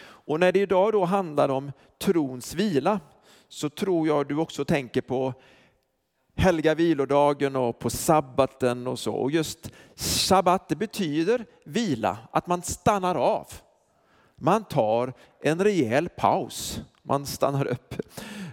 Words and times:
Och 0.01 0.39
när 0.39 0.51
det 0.51 0.59
idag 0.59 0.91
då 0.91 1.05
handlar 1.05 1.49
om 1.49 1.71
trons 2.01 2.53
vila 2.53 2.99
så 3.47 3.69
tror 3.69 4.07
jag 4.07 4.27
du 4.27 4.37
också 4.37 4.65
tänker 4.65 5.01
på 5.01 5.33
helga 6.35 6.75
vilodagen 6.75 7.55
och 7.55 7.79
på 7.79 7.89
sabbaten 7.89 8.87
och 8.87 8.99
så. 8.99 9.13
Och 9.13 9.31
just 9.31 9.71
sabbat 9.95 10.69
det 10.69 10.75
betyder 10.75 11.45
vila, 11.65 12.17
att 12.31 12.47
man 12.47 12.61
stannar 12.61 13.15
av. 13.15 13.47
Man 14.35 14.63
tar 14.63 15.13
en 15.41 15.63
rejäl 15.63 16.09
paus, 16.09 16.81
man 17.03 17.25
stannar 17.25 17.65
upp. 17.65 17.95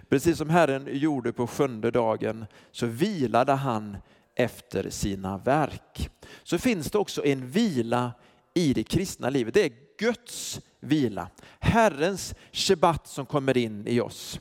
Precis 0.09 0.37
som 0.37 0.49
Herren 0.49 0.87
gjorde 0.91 1.33
på 1.33 1.47
sjunde 1.47 1.91
dagen 1.91 2.45
så 2.71 2.85
vilade 2.85 3.53
han 3.53 3.97
efter 4.35 4.89
sina 4.89 5.37
verk. 5.37 6.09
Så 6.43 6.57
finns 6.57 6.91
det 6.91 6.97
också 6.97 7.25
en 7.25 7.49
vila 7.49 8.11
i 8.53 8.73
det 8.73 8.83
kristna 8.83 9.29
livet. 9.29 9.53
Det 9.53 9.65
är 9.65 9.71
Guds 9.97 10.61
vila, 10.79 11.27
Herrens 11.59 12.35
shabbat 12.51 13.07
som 13.07 13.25
kommer 13.25 13.57
in 13.57 13.87
i 13.87 13.99
oss. 13.99 14.39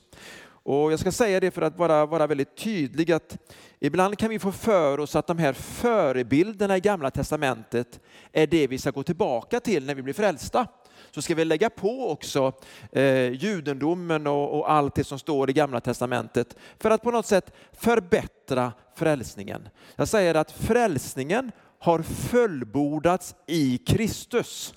Och 0.64 0.92
jag 0.92 1.00
ska 1.00 1.12
säga 1.12 1.40
det 1.40 1.50
för 1.50 1.62
att 1.62 1.78
vara, 1.78 2.06
vara 2.06 2.26
väldigt 2.26 2.56
tydlig 2.56 3.12
att 3.12 3.38
ibland 3.80 4.18
kan 4.18 4.30
vi 4.30 4.38
få 4.38 4.52
för 4.52 5.00
oss 5.00 5.16
att 5.16 5.26
de 5.26 5.38
här 5.38 5.52
förebilderna 5.52 6.76
i 6.76 6.80
gamla 6.80 7.10
testamentet 7.10 8.00
är 8.32 8.46
det 8.46 8.66
vi 8.66 8.78
ska 8.78 8.90
gå 8.90 9.02
tillbaka 9.02 9.60
till 9.60 9.86
när 9.86 9.94
vi 9.94 10.02
blir 10.02 10.14
frälsta. 10.14 10.66
Så 11.10 11.22
ska 11.22 11.34
vi 11.34 11.44
lägga 11.44 11.70
på 11.70 12.10
också 12.10 12.52
eh, 12.92 13.30
judendomen 13.30 14.26
och, 14.26 14.58
och 14.58 14.72
allt 14.72 14.94
det 14.94 15.04
som 15.04 15.18
står 15.18 15.50
i 15.50 15.52
gamla 15.52 15.80
testamentet 15.80 16.56
för 16.78 16.90
att 16.90 17.02
på 17.02 17.10
något 17.10 17.26
sätt 17.26 17.52
förbättra 17.72 18.72
frälsningen. 18.96 19.68
Jag 19.96 20.08
säger 20.08 20.34
att 20.34 20.52
frälsningen 20.52 21.52
har 21.78 22.02
fullbordats 22.02 23.34
i 23.46 23.78
Kristus. 23.78 24.74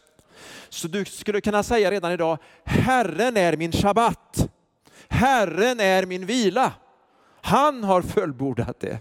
Så 0.70 0.88
du 0.88 1.06
skulle 1.06 1.42
kunna 1.42 1.64
säga 1.64 1.92
redan 1.92 2.12
idag, 2.12 2.38
Herren 2.64 3.38
är 3.38 3.58
min 3.58 3.72
shabbat. 3.72 4.50
Herren 5.10 5.80
är 5.80 6.06
min 6.06 6.26
vila. 6.26 6.74
Han 7.42 7.84
har 7.84 8.02
fullbordat 8.02 8.80
det. 8.80 9.00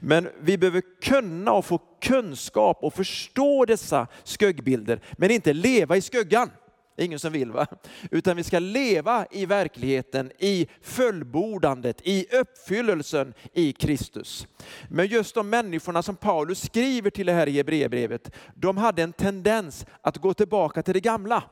Men 0.00 0.28
vi 0.40 0.58
behöver 0.58 0.82
kunna 1.02 1.52
och 1.52 1.64
få 1.64 1.80
kunskap 2.02 2.78
och 2.82 2.94
förstå 2.94 3.64
dessa 3.64 4.06
skuggbilder, 4.24 5.00
men 5.12 5.30
inte 5.30 5.52
leva 5.52 5.96
i 5.96 6.00
skuggan. 6.00 6.50
Ingen 6.98 7.18
som 7.18 7.32
vill 7.32 7.52
va? 7.52 7.66
Utan 8.10 8.36
vi 8.36 8.44
ska 8.44 8.58
leva 8.58 9.26
i 9.30 9.46
verkligheten, 9.46 10.32
i 10.38 10.66
fullbordandet, 10.82 12.00
i 12.02 12.26
uppfyllelsen 12.32 13.34
i 13.52 13.72
Kristus. 13.72 14.46
Men 14.88 15.06
just 15.06 15.34
de 15.34 15.50
människorna 15.50 16.02
som 16.02 16.16
Paulus 16.16 16.62
skriver 16.62 17.10
till 17.10 17.26
det 17.26 17.32
här 17.32 17.46
i 17.46 17.56
Hebreerbrevet, 17.56 18.30
de 18.54 18.76
hade 18.76 19.02
en 19.02 19.12
tendens 19.12 19.86
att 20.00 20.18
gå 20.18 20.34
tillbaka 20.34 20.82
till 20.82 20.94
det 20.94 21.00
gamla. 21.00 21.42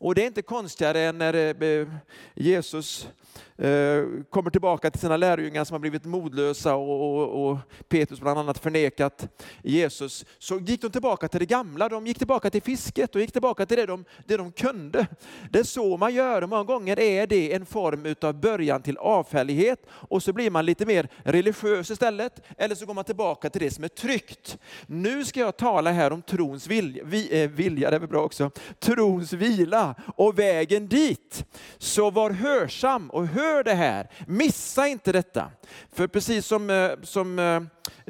Och 0.00 0.14
det 0.14 0.22
är 0.22 0.26
inte 0.26 0.42
konstigare 0.42 1.00
än 1.00 1.18
när 1.18 1.62
eh, 1.62 1.88
Jesus 2.34 3.08
eh, 3.56 4.04
kommer 4.30 4.50
tillbaka 4.50 4.90
till 4.90 5.00
sina 5.00 5.16
lärjungar 5.16 5.64
som 5.64 5.74
har 5.74 5.78
blivit 5.78 6.04
modlösa 6.04 6.74
och, 6.74 7.20
och, 7.20 7.50
och, 7.50 7.58
Petrus 7.88 8.20
bland 8.20 8.38
annat 8.38 8.58
förnekat 8.58 9.28
Jesus, 9.62 10.24
så 10.38 10.58
gick 10.58 10.82
de 10.82 10.90
tillbaka 10.90 11.28
till 11.28 11.40
det 11.40 11.46
gamla. 11.46 11.88
De 11.88 12.06
gick 12.06 12.18
tillbaka 12.18 12.50
till 12.50 12.62
fisket 12.62 13.14
och 13.14 13.20
gick 13.20 13.32
tillbaka 13.32 13.66
till 13.66 13.76
det 13.76 13.86
de, 13.86 14.04
det 14.26 14.36
de 14.36 14.52
kunde. 14.52 15.06
Det 15.50 15.58
är 15.58 15.64
så 15.64 15.96
man 15.96 16.14
gör. 16.14 16.46
Många 16.46 16.64
gånger 16.64 16.98
är 16.98 17.26
det 17.26 17.54
en 17.54 17.66
form 17.66 18.14
av 18.20 18.40
början 18.40 18.82
till 18.82 18.98
avfällighet 18.98 19.86
och 19.90 20.22
så 20.22 20.32
blir 20.32 20.50
man 20.50 20.66
lite 20.66 20.86
mer 20.86 21.08
religiös 21.24 21.90
istället. 21.90 22.42
Eller 22.58 22.74
så 22.74 22.86
går 22.86 22.94
man 22.94 23.04
tillbaka 23.04 23.50
till 23.50 23.60
det 23.60 23.70
som 23.70 23.84
är 23.84 23.88
tryggt. 23.88 24.58
Nu 24.86 25.24
ska 25.24 25.40
jag 25.40 25.56
tala 25.56 25.90
här 25.90 26.12
om 26.12 26.22
trons 26.22 26.66
vilja, 26.66 27.04
vi, 27.04 27.42
eh, 27.42 27.50
vilja 27.50 27.90
det 27.90 27.96
är 27.96 28.00
väl 28.00 28.08
bra 28.08 28.22
också, 28.22 28.50
trons 28.78 29.32
vila 29.32 29.89
och 30.16 30.38
vägen 30.38 30.88
dit. 30.88 31.44
Så 31.78 32.10
var 32.10 32.30
hörsam 32.30 33.10
och 33.10 33.26
hör 33.26 33.64
det 33.64 33.74
här, 33.74 34.10
missa 34.26 34.88
inte 34.88 35.12
detta. 35.12 35.50
För 35.92 36.06
precis 36.06 36.46
som, 36.46 36.70
eh, 36.70 36.90
som 37.02 37.38
eh, 37.38 37.62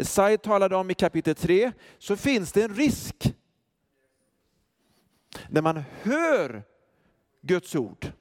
Said 0.05 0.43
talade 0.43 0.77
om 0.77 0.91
i 0.91 0.95
kapitel 0.95 1.35
3 1.35 1.73
så 1.99 2.17
finns 2.17 2.53
det 2.53 2.63
en 2.63 2.75
risk 2.75 3.35
när 5.49 5.63
man 5.63 5.83
hör 6.03 6.63
Guds 7.43 7.75
ord 7.75 8.13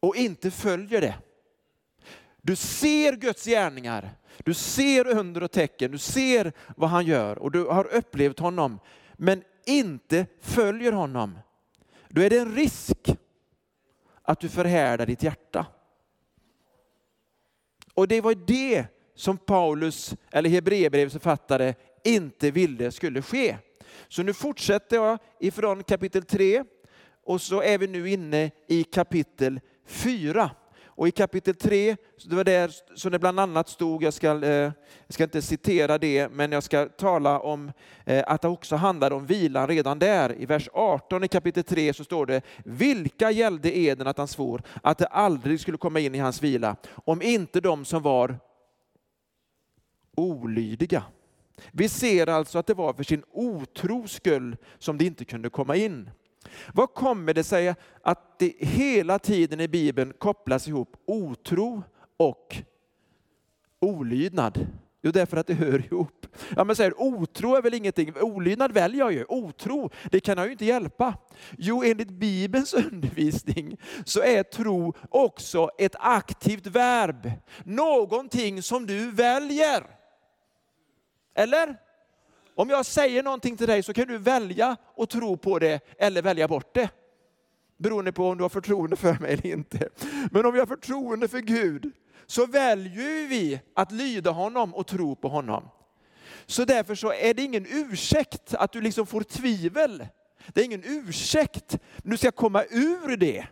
och 0.00 0.16
inte 0.16 0.50
följer 0.50 1.00
det. 1.00 1.14
Du 2.42 2.56
ser 2.56 3.16
Guds 3.16 3.44
gärningar, 3.44 4.10
du 4.38 4.54
ser 4.54 5.06
under 5.06 5.42
och 5.42 5.50
tecken, 5.50 5.90
du 5.90 5.98
ser 5.98 6.52
vad 6.76 6.90
han 6.90 7.06
gör 7.06 7.38
och 7.38 7.50
du 7.50 7.64
har 7.64 7.94
upplevt 7.94 8.38
honom 8.38 8.78
men 9.16 9.42
inte 9.66 10.26
följer 10.40 10.92
honom. 10.92 11.38
Då 12.12 12.22
är 12.22 12.30
det 12.30 12.38
en 12.38 12.54
risk 12.54 13.10
att 14.22 14.40
du 14.40 14.48
förhärdar 14.48 15.06
ditt 15.06 15.22
hjärta. 15.22 15.66
Och 17.94 18.08
det 18.08 18.20
var 18.20 18.34
det 18.34 18.84
som 19.14 19.38
Paulus, 19.38 20.14
eller 20.30 20.50
Hebreerbrevets 20.50 21.12
författare, 21.12 21.74
inte 22.04 22.50
ville 22.50 22.92
skulle 22.92 23.22
ske. 23.22 23.56
Så 24.08 24.22
nu 24.22 24.32
fortsätter 24.32 24.96
jag 24.96 25.18
ifrån 25.40 25.82
kapitel 25.82 26.22
3 26.22 26.64
och 27.24 27.40
så 27.40 27.62
är 27.62 27.78
vi 27.78 27.86
nu 27.86 28.10
inne 28.10 28.50
i 28.68 28.84
kapitel 28.84 29.60
4. 29.86 30.50
Och 31.00 31.08
i 31.08 31.10
kapitel 31.10 31.54
3, 31.54 31.96
det 32.24 32.36
var 32.36 32.44
där 32.44 32.70
som 32.94 33.12
det 33.12 33.18
bland 33.18 33.40
annat 33.40 33.68
stod, 33.68 34.02
jag 34.02 34.14
ska, 34.14 34.44
eh, 34.44 34.50
jag 34.50 34.72
ska 35.08 35.24
inte 35.24 35.42
citera 35.42 35.98
det, 35.98 36.28
men 36.28 36.52
jag 36.52 36.62
ska 36.62 36.86
tala 36.86 37.40
om 37.40 37.72
eh, 38.04 38.24
att 38.26 38.42
det 38.42 38.48
också 38.48 38.76
handlar 38.76 39.10
om 39.10 39.26
vilan 39.26 39.68
redan 39.68 39.98
där. 39.98 40.40
I 40.40 40.46
vers 40.46 40.68
18 40.72 41.24
i 41.24 41.28
kapitel 41.28 41.64
3 41.64 41.92
så 41.92 42.04
står 42.04 42.26
det, 42.26 42.42
vilka 42.64 43.30
gällde 43.30 43.78
eden 43.78 44.06
att 44.06 44.18
han 44.18 44.28
svor 44.28 44.62
att 44.82 44.98
det 44.98 45.06
aldrig 45.06 45.60
skulle 45.60 45.78
komma 45.78 46.00
in 46.00 46.14
i 46.14 46.18
hans 46.18 46.42
vila, 46.42 46.76
om 47.04 47.22
inte 47.22 47.60
de 47.60 47.84
som 47.84 48.02
var 48.02 48.38
olydiga. 50.16 51.02
Vi 51.72 51.88
ser 51.88 52.26
alltså 52.26 52.58
att 52.58 52.66
det 52.66 52.74
var 52.74 52.92
för 52.92 53.04
sin 53.04 53.22
otros 53.32 54.12
skull 54.12 54.56
som 54.78 54.98
det 54.98 55.04
inte 55.04 55.24
kunde 55.24 55.50
komma 55.50 55.76
in. 55.76 56.10
Vad 56.74 56.94
kommer 56.94 57.34
det 57.34 57.44
sig 57.44 57.74
att 58.02 58.38
det 58.38 58.54
hela 58.58 59.18
tiden 59.18 59.60
i 59.60 59.68
Bibeln 59.68 60.12
kopplas 60.18 60.68
ihop 60.68 60.96
otro 61.06 61.82
och 62.16 62.56
olydnad? 63.80 64.66
Jo, 65.02 65.10
därför 65.10 65.36
att 65.36 65.46
det 65.46 65.54
hör 65.54 65.78
ihop. 65.78 66.26
Ja, 66.56 66.64
men 66.64 66.76
säger 66.76 67.02
otro 67.02 67.54
är 67.54 67.62
väl 67.62 67.74
ingenting, 67.74 68.14
olydnad 68.20 68.72
väljer 68.72 69.00
jag 69.00 69.12
ju. 69.12 69.24
Otro, 69.28 69.90
det 70.10 70.20
kan 70.20 70.38
jag 70.38 70.46
ju 70.46 70.52
inte 70.52 70.64
hjälpa. 70.64 71.14
Jo, 71.58 71.82
enligt 71.84 72.10
Bibelns 72.10 72.74
undervisning 72.92 73.76
så 74.04 74.22
är 74.22 74.42
tro 74.42 74.94
också 75.08 75.70
ett 75.78 75.96
aktivt 75.98 76.66
verb. 76.66 77.30
Någonting 77.64 78.62
som 78.62 78.86
du 78.86 79.10
väljer. 79.10 79.86
Eller? 81.34 81.76
Om 82.60 82.70
jag 82.70 82.86
säger 82.86 83.22
någonting 83.22 83.56
till 83.56 83.66
dig 83.66 83.82
så 83.82 83.92
kan 83.92 84.08
du 84.08 84.18
välja 84.18 84.76
att 84.96 85.10
tro 85.10 85.36
på 85.36 85.58
det 85.58 85.80
eller 85.98 86.22
välja 86.22 86.48
bort 86.48 86.74
det. 86.74 86.90
Beroende 87.76 88.12
på 88.12 88.28
om 88.28 88.36
du 88.36 88.44
har 88.44 88.48
förtroende 88.48 88.96
för 88.96 89.14
mig 89.14 89.32
eller 89.32 89.46
inte. 89.46 89.88
Men 90.30 90.46
om 90.46 90.52
vi 90.52 90.58
har 90.58 90.66
förtroende 90.66 91.28
för 91.28 91.38
Gud 91.38 91.92
så 92.26 92.46
väljer 92.46 93.28
vi 93.28 93.60
att 93.74 93.92
lyda 93.92 94.30
honom 94.30 94.74
och 94.74 94.86
tro 94.86 95.16
på 95.16 95.28
honom. 95.28 95.68
Så 96.46 96.64
därför 96.64 96.94
så 96.94 97.12
är 97.12 97.34
det 97.34 97.42
ingen 97.42 97.66
ursäkt 97.68 98.54
att 98.54 98.72
du 98.72 98.80
liksom 98.80 99.06
får 99.06 99.22
tvivel. 99.22 100.06
Det 100.48 100.60
är 100.60 100.64
ingen 100.64 100.84
ursäkt. 100.84 101.78
Du 101.96 102.16
ska 102.16 102.30
komma 102.30 102.64
ur 102.70 103.16
det. 103.16 103.46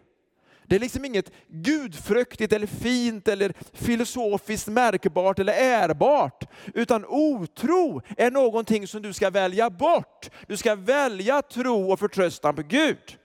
Det 0.69 0.77
är 0.77 0.81
liksom 0.81 1.05
inget 1.05 1.33
gudfruktigt 1.49 2.53
eller 2.53 2.67
fint 2.67 3.29
eller 3.29 3.53
filosofiskt 3.73 4.69
märkbart 4.69 5.39
eller 5.39 5.53
ärbart. 5.53 6.45
Utan 6.75 7.05
otro 7.09 8.03
är 8.17 8.31
någonting 8.31 8.87
som 8.87 9.03
du 9.03 9.13
ska 9.13 9.31
välja 9.31 9.71
bort. 9.71 10.31
Du 10.47 10.57
ska 10.57 10.75
välja 10.75 11.43
tro 11.43 11.93
och 11.93 11.99
förtröstan 11.99 12.57
på 12.57 12.63
Gud. 12.63 13.19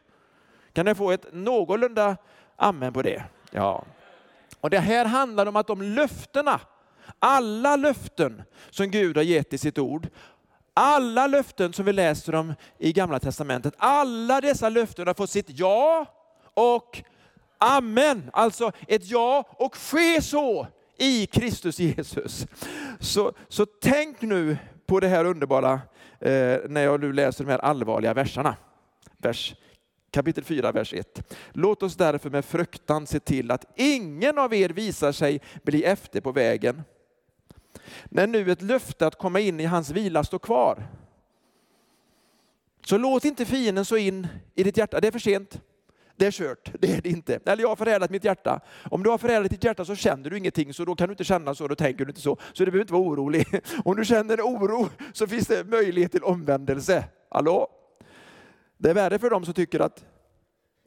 Kan 0.73 0.87
jag 0.87 0.97
få 0.97 1.11
ett 1.11 1.25
någorlunda 1.33 2.17
amen 2.55 2.93
på 2.93 3.01
det? 3.01 3.23
Ja. 3.51 3.85
Och 4.59 4.69
det 4.69 4.79
här 4.79 5.05
handlar 5.05 5.45
om 5.45 5.55
att 5.55 5.67
de 5.67 5.81
löftena, 5.81 6.59
alla 7.19 7.75
löften 7.75 8.43
som 8.69 8.91
Gud 8.91 9.17
har 9.17 9.23
gett 9.23 9.53
i 9.53 9.57
sitt 9.57 9.77
ord, 9.77 10.07
alla 10.73 11.27
löften 11.27 11.73
som 11.73 11.85
vi 11.85 11.93
läser 11.93 12.35
om 12.35 12.53
i 12.77 12.93
Gamla 12.93 13.19
Testamentet, 13.19 13.73
alla 13.77 14.41
dessa 14.41 14.69
löften 14.69 15.07
har 15.07 15.13
fått 15.13 15.29
sitt 15.29 15.49
ja 15.49 16.05
och 16.53 17.03
amen. 17.63 18.29
Alltså 18.33 18.71
ett 18.87 19.05
ja 19.05 19.49
och 19.49 19.75
ske 19.75 20.21
så 20.21 20.67
i 20.97 21.25
Kristus 21.25 21.79
Jesus. 21.79 22.47
Så, 22.99 23.33
så 23.47 23.65
tänk 23.65 24.21
nu 24.21 24.57
på 24.85 24.99
det 24.99 25.07
här 25.07 25.25
underbara 25.25 25.73
eh, 26.19 26.57
när 26.69 26.81
jag 26.83 26.99
nu 26.99 27.13
läser 27.13 27.43
de 27.43 27.51
här 27.51 27.59
allvarliga 27.59 28.13
verserna. 28.13 28.55
Vers 29.17 29.55
kapitel 30.11 30.43
4, 30.43 30.71
vers 30.71 30.93
1. 30.93 31.35
Låt 31.51 31.83
oss 31.83 31.95
därför 31.95 32.29
med 32.29 32.45
fruktan 32.45 33.07
se 33.07 33.19
till 33.19 33.51
att 33.51 33.65
ingen 33.75 34.37
av 34.37 34.53
er 34.53 34.69
visar 34.69 35.11
sig 35.11 35.41
bli 35.63 35.83
efter 35.83 36.21
på 36.21 36.31
vägen. 36.31 36.81
När 38.05 38.27
nu 38.27 38.51
ett 38.51 38.61
löfte 38.61 39.07
att 39.07 39.17
komma 39.17 39.39
in 39.39 39.59
i 39.59 39.65
hans 39.65 39.89
vila 39.89 40.23
står 40.23 40.39
kvar. 40.39 40.87
Så 42.85 42.97
låt 42.97 43.25
inte 43.25 43.45
fienden 43.45 43.85
så 43.85 43.97
in 43.97 44.27
i 44.55 44.63
ditt 44.63 44.77
hjärta, 44.77 44.99
det 44.99 45.07
är 45.07 45.11
för 45.11 45.19
sent. 45.19 45.61
Det 46.15 46.25
är 46.25 46.31
kört, 46.31 46.71
det 46.79 46.91
är 46.91 47.01
det 47.01 47.09
inte. 47.09 47.39
Eller 47.45 47.63
jag 47.63 47.69
har 47.69 47.75
förädlat 47.75 48.09
mitt 48.09 48.23
hjärta. 48.23 48.61
Om 48.91 49.03
du 49.03 49.09
har 49.09 49.17
förädlat 49.17 49.51
ditt 49.51 49.63
hjärta 49.63 49.85
så 49.85 49.95
känner 49.95 50.29
du 50.29 50.37
ingenting, 50.37 50.73
så 50.73 50.85
då 50.85 50.95
kan 50.95 51.07
du 51.07 51.13
inte 51.13 51.23
känna 51.23 51.55
så, 51.55 51.67
då 51.67 51.75
tänker 51.75 52.05
du 52.05 52.11
inte 52.11 52.21
så. 52.21 52.37
Så 52.53 52.65
du 52.65 52.71
behöver 52.71 52.81
inte 52.81 52.93
vara 52.93 53.03
orolig. 53.03 53.47
Om 53.85 53.95
du 53.95 54.05
känner 54.05 54.41
oro 54.41 54.89
så 55.13 55.27
finns 55.27 55.47
det 55.47 55.63
möjlighet 55.63 56.11
till 56.11 56.23
omvändelse. 56.23 57.05
Hallå? 57.29 57.67
Det 58.77 58.89
är 58.89 58.93
värre 58.93 59.19
för 59.19 59.29
dem 59.29 59.45
som 59.45 59.53
tycker 59.53 59.79
att 59.79 60.05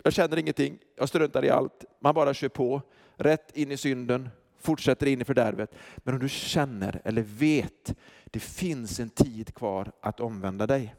jag 0.05 0.13
känner 0.13 0.37
ingenting, 0.37 0.79
jag 0.97 1.09
struntar 1.09 1.45
i 1.45 1.51
allt. 1.51 1.85
Man 2.01 2.15
bara 2.15 2.35
kör 2.35 2.49
på, 2.49 2.83
rätt 3.17 3.57
in 3.57 3.73
i 3.73 3.77
synden, 3.77 4.29
fortsätter 4.61 5.07
in 5.07 5.21
i 5.21 5.25
fördärvet. 5.25 5.75
Men 5.97 6.15
om 6.15 6.21
du 6.21 6.29
känner 6.29 7.01
eller 7.05 7.23
vet, 7.23 7.95
det 8.25 8.41
finns 8.41 9.01
en 9.01 9.11
tid 9.11 9.55
kvar 9.55 9.93
att 10.01 10.21
omvända 10.21 10.67
dig. 10.67 10.95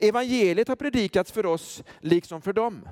Evangeliet 0.00 0.68
har 0.68 0.76
predikats 0.76 1.32
för 1.32 1.46
oss 1.46 1.82
liksom 2.00 2.42
för 2.42 2.52
dem. 2.52 2.88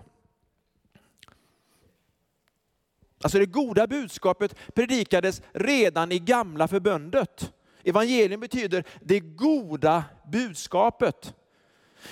Alltså 3.26 3.38
det 3.38 3.46
goda 3.46 3.86
budskapet 3.86 4.54
predikades 4.74 5.42
redan 5.52 6.12
i 6.12 6.18
gamla 6.18 6.68
förbundet. 6.68 7.52
Evangelium 7.84 8.40
betyder 8.40 8.84
det 9.00 9.20
goda 9.20 10.04
budskapet. 10.32 11.34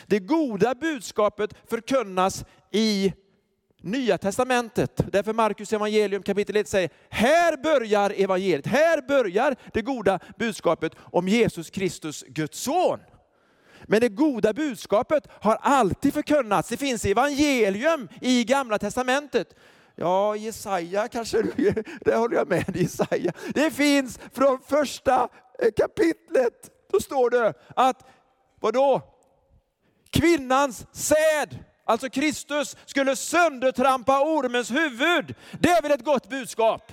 Det 0.06 0.18
goda 0.18 0.74
budskapet 0.74 1.54
förkunnas 1.70 2.44
i 2.70 3.12
Nya 3.80 4.18
testamentet. 4.18 5.00
Därför 5.12 5.32
Markus 5.32 5.72
evangelium 5.72 6.22
kapitel 6.22 6.56
1 6.56 6.68
säger, 6.68 6.90
här 7.10 7.56
börjar 7.56 8.10
evangeliet, 8.16 8.66
här 8.66 9.08
börjar 9.08 9.56
det 9.72 9.82
goda 9.82 10.18
budskapet 10.38 10.92
om 10.98 11.28
Jesus 11.28 11.70
Kristus, 11.70 12.24
Guds 12.28 12.58
son. 12.58 13.00
Men 13.82 14.00
det 14.00 14.08
goda 14.08 14.52
budskapet 14.52 15.28
har 15.40 15.58
alltid 15.60 16.14
förkunnats. 16.14 16.68
Det 16.68 16.76
finns 16.76 17.04
evangelium 17.04 18.08
i 18.20 18.44
gamla 18.44 18.78
testamentet. 18.78 19.54
Ja, 19.96 20.36
Jesaja 20.36 21.08
kanske, 21.08 21.42
det 22.00 22.14
håller 22.14 22.36
jag 22.36 22.48
med 22.48 22.76
Jesaja. 22.76 23.32
Det 23.54 23.70
finns 23.70 24.18
från 24.32 24.58
första 24.66 25.28
eh, 25.58 25.70
kapitlet. 25.76 26.70
Då 26.92 27.00
står 27.00 27.30
det 27.30 27.54
att, 27.76 28.04
vadå? 28.60 29.02
Kvinnans 30.10 30.86
säd, 30.92 31.58
alltså 31.84 32.08
Kristus, 32.10 32.76
skulle 32.86 33.16
söndertrampa 33.16 34.20
ormens 34.20 34.70
huvud. 34.70 35.34
Det 35.60 35.68
är 35.68 35.82
väl 35.82 35.92
ett 35.92 36.04
gott 36.04 36.28
budskap? 36.28 36.92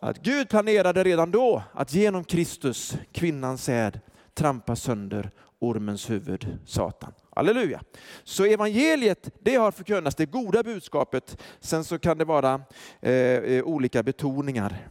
Att 0.00 0.18
Gud 0.18 0.48
planerade 0.48 1.04
redan 1.04 1.30
då 1.30 1.62
att 1.72 1.94
genom 1.94 2.24
Kristus, 2.24 2.96
kvinnans 3.12 3.64
säd, 3.64 4.00
trampa 4.34 4.76
sönder 4.76 5.30
ormens 5.58 6.10
huvud, 6.10 6.58
Satan. 6.66 7.12
Halleluja. 7.36 7.80
Så 8.24 8.44
evangeliet, 8.44 9.30
det 9.40 9.54
har 9.54 9.70
förkunnats, 9.70 10.16
det 10.16 10.26
goda 10.26 10.62
budskapet. 10.62 11.42
Sen 11.60 11.84
så 11.84 11.98
kan 11.98 12.18
det 12.18 12.24
vara 12.24 12.60
eh, 13.00 13.12
eh, 13.12 13.64
olika 13.64 14.02
betoningar. 14.02 14.88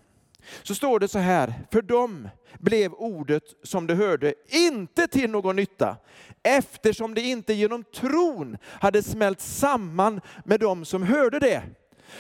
Så 0.64 0.76
står 0.76 1.00
det 1.00 1.08
så 1.08 1.20
här, 1.20 1.54
för 1.72 1.82
dem 1.82 2.30
blev 2.60 2.94
ordet 2.94 3.44
som 3.64 3.88
de 3.88 3.94
hörde 3.94 4.34
inte 4.48 5.08
till 5.08 5.30
någon 5.30 5.56
nytta, 5.56 5.98
eftersom 6.44 7.14
det 7.14 7.22
inte 7.22 7.54
genom 7.54 7.84
tron 7.84 8.58
hade 8.64 9.04
smält 9.04 9.42
samman 9.42 10.22
med 10.46 10.60
dem 10.60 10.86
som 10.86 11.04
hörde 11.04 11.40
det. 11.40 11.64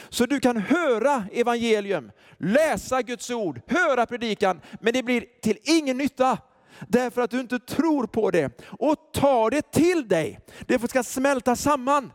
Så 0.09 0.25
du 0.25 0.39
kan 0.39 0.57
höra 0.57 1.23
evangelium, 1.31 2.11
läsa 2.37 3.01
Guds 3.01 3.29
ord, 3.29 3.61
höra 3.67 4.05
predikan, 4.05 4.61
men 4.81 4.93
det 4.93 5.03
blir 5.03 5.25
till 5.41 5.57
ingen 5.63 5.97
nytta 5.97 6.37
därför 6.87 7.21
att 7.21 7.31
du 7.31 7.39
inte 7.39 7.59
tror 7.59 8.07
på 8.07 8.31
det 8.31 8.61
och 8.67 8.95
tar 9.13 9.49
det 9.49 9.71
till 9.71 10.07
dig. 10.07 10.39
Det 10.67 10.89
ska 10.89 11.03
smälta 11.03 11.55
samman. 11.55 12.11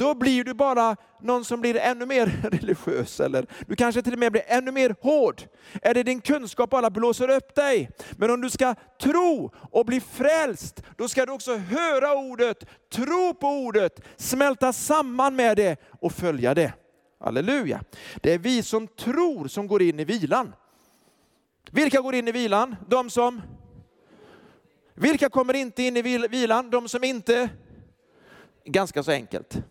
Då 0.00 0.14
blir 0.14 0.44
du 0.44 0.54
bara 0.54 0.96
någon 1.22 1.44
som 1.44 1.60
blir 1.60 1.76
ännu 1.76 2.06
mer 2.06 2.26
religiös 2.50 3.20
eller 3.20 3.46
du 3.66 3.76
kanske 3.76 4.02
till 4.02 4.12
och 4.12 4.18
med 4.18 4.32
blir 4.32 4.42
ännu 4.46 4.72
mer 4.72 4.94
hård. 5.00 5.42
Är 5.82 5.94
det 5.94 6.02
din 6.02 6.20
kunskap 6.20 6.70
bara 6.70 6.90
blåser 6.90 7.30
upp 7.30 7.54
dig? 7.54 7.90
Men 8.16 8.30
om 8.30 8.40
du 8.40 8.50
ska 8.50 8.74
tro 9.00 9.52
och 9.70 9.86
bli 9.86 10.00
frälst, 10.00 10.82
då 10.96 11.08
ska 11.08 11.26
du 11.26 11.32
också 11.32 11.56
höra 11.56 12.14
ordet, 12.14 12.64
tro 12.92 13.34
på 13.34 13.48
ordet, 13.48 14.00
smälta 14.16 14.72
samman 14.72 15.36
med 15.36 15.56
det 15.56 15.80
och 16.00 16.12
följa 16.12 16.54
det. 16.54 16.72
Halleluja. 17.20 17.80
Det 18.16 18.34
är 18.34 18.38
vi 18.38 18.62
som 18.62 18.86
tror 18.86 19.48
som 19.48 19.66
går 19.66 19.82
in 19.82 20.00
i 20.00 20.04
vilan. 20.04 20.52
Vilka 21.70 22.00
går 22.00 22.14
in 22.14 22.28
i 22.28 22.32
vilan? 22.32 22.76
De 22.88 23.10
som 23.10 23.42
vilka 25.00 25.28
kommer 25.28 25.54
inte 25.54 25.82
in 25.82 25.96
i 25.96 26.02
vilan? 26.28 26.70
De 26.70 26.88
som 26.88 27.04
inte... 27.04 27.48
Ganska 28.64 29.02
så 29.02 29.10
enkelt. 29.10 29.62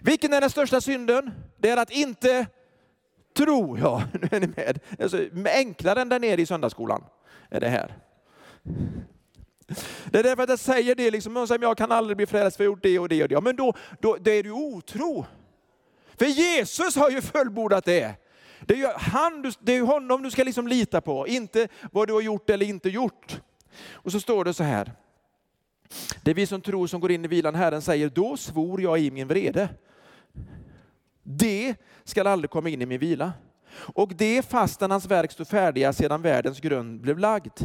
Vilken 0.00 0.32
är 0.32 0.40
den 0.40 0.50
största 0.50 0.80
synden? 0.80 1.30
Det 1.56 1.70
är 1.70 1.76
att 1.76 1.90
inte 1.90 2.46
tro. 3.36 3.78
Ja, 3.82 4.02
nu 4.12 4.28
är 4.30 4.40
ni 4.40 4.46
med. 4.46 4.78
Alltså, 5.00 5.18
enklare 5.44 6.00
än 6.00 6.08
där 6.08 6.20
nere 6.20 6.40
i 6.40 6.46
söndagsskolan 6.46 7.04
är 7.50 7.60
det 7.60 7.68
här. 7.68 7.98
Det 10.04 10.18
är 10.18 10.22
därför 10.22 10.42
att 10.42 10.48
jag 10.48 10.58
säger 10.58 10.94
det, 10.94 11.10
liksom, 11.10 11.36
jag, 11.36 11.48
säger, 11.48 11.62
jag 11.62 11.76
kan 11.76 11.92
aldrig 11.92 12.16
bli 12.16 12.26
frälst 12.26 12.56
för 12.56 12.64
jag 12.64 12.70
har 12.70 12.76
gjort 12.76 12.82
det 12.82 12.98
och 12.98 13.08
det 13.08 13.22
och 13.22 13.28
det. 13.28 13.34
Ja, 13.34 13.40
men 13.40 13.56
då, 13.56 13.74
då 14.00 14.16
det 14.20 14.30
är 14.30 14.42
du 14.42 14.50
otro. 14.50 15.26
För 16.18 16.26
Jesus 16.26 16.96
har 16.96 17.10
ju 17.10 17.20
fullbordat 17.20 17.84
det. 17.84 18.14
Det 18.60 18.74
är 18.74 18.78
ju, 18.78 18.86
han, 18.86 19.52
det 19.60 19.72
är 19.72 19.82
honom 19.82 20.22
du 20.22 20.30
ska 20.30 20.44
liksom 20.44 20.68
lita 20.68 21.00
på, 21.00 21.28
inte 21.28 21.68
vad 21.92 22.08
du 22.08 22.12
har 22.12 22.20
gjort 22.20 22.50
eller 22.50 22.66
inte 22.66 22.88
gjort. 22.88 23.40
Och 23.78 24.12
så 24.12 24.20
står 24.20 24.44
det 24.44 24.54
så 24.54 24.62
här. 24.62 24.92
Det 26.22 26.30
är 26.30 26.34
vi 26.34 26.46
som 26.46 26.60
tror 26.60 26.86
som 26.86 27.00
går 27.00 27.10
in 27.10 27.24
i 27.24 27.28
vilan. 27.28 27.54
Herren 27.54 27.82
säger, 27.82 28.08
då 28.08 28.36
svor 28.36 28.82
jag 28.82 29.00
i 29.00 29.10
min 29.10 29.28
vrede. 29.28 29.68
Det 31.22 31.74
skall 32.04 32.26
aldrig 32.26 32.50
komma 32.50 32.68
in 32.68 32.82
i 32.82 32.86
min 32.86 33.00
vila. 33.00 33.32
Och 33.76 34.12
det 34.14 34.42
fastän 34.42 34.90
hans 34.90 35.06
verk 35.06 35.32
stod 35.32 35.48
färdiga 35.48 35.92
sedan 35.92 36.22
världens 36.22 36.60
grund 36.60 37.00
blev 37.00 37.18
lagd. 37.18 37.60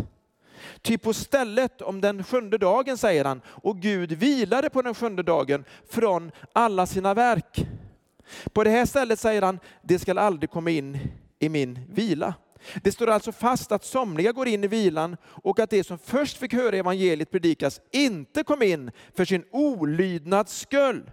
Ty 0.81 0.97
på 0.97 1.13
stället 1.13 1.81
om 1.81 2.01
den 2.01 2.23
sjunde 2.23 2.57
dagen, 2.57 2.97
säger 2.97 3.25
han, 3.25 3.41
och 3.47 3.79
Gud 3.79 4.11
vilade 4.11 4.69
på 4.69 4.81
den 4.81 4.95
sjunde 4.95 5.23
dagen 5.23 5.65
från 5.89 6.31
alla 6.53 6.85
sina 6.85 7.13
verk. 7.13 7.67
På 8.53 8.63
det 8.63 8.69
här 8.69 8.85
stället 8.85 9.19
säger 9.19 9.41
han, 9.41 9.59
det 9.81 9.99
skall 9.99 10.17
aldrig 10.17 10.49
komma 10.49 10.69
in 10.69 10.99
i 11.39 11.49
min 11.49 11.79
vila. 11.89 12.33
Det 12.83 12.91
står 12.91 13.07
alltså 13.07 13.31
fast 13.31 13.71
att 13.71 13.85
somliga 13.85 14.31
går 14.31 14.47
in 14.47 14.63
i 14.63 14.67
vilan 14.67 15.17
och 15.25 15.59
att 15.59 15.69
de 15.69 15.83
som 15.83 15.97
först 15.97 16.37
fick 16.37 16.53
höra 16.53 16.77
evangeliet 16.77 17.31
predikas 17.31 17.81
inte 17.91 18.43
kom 18.43 18.61
in 18.61 18.91
för 19.13 19.25
sin 19.25 19.45
olydnads 19.51 20.59
skull. 20.59 21.11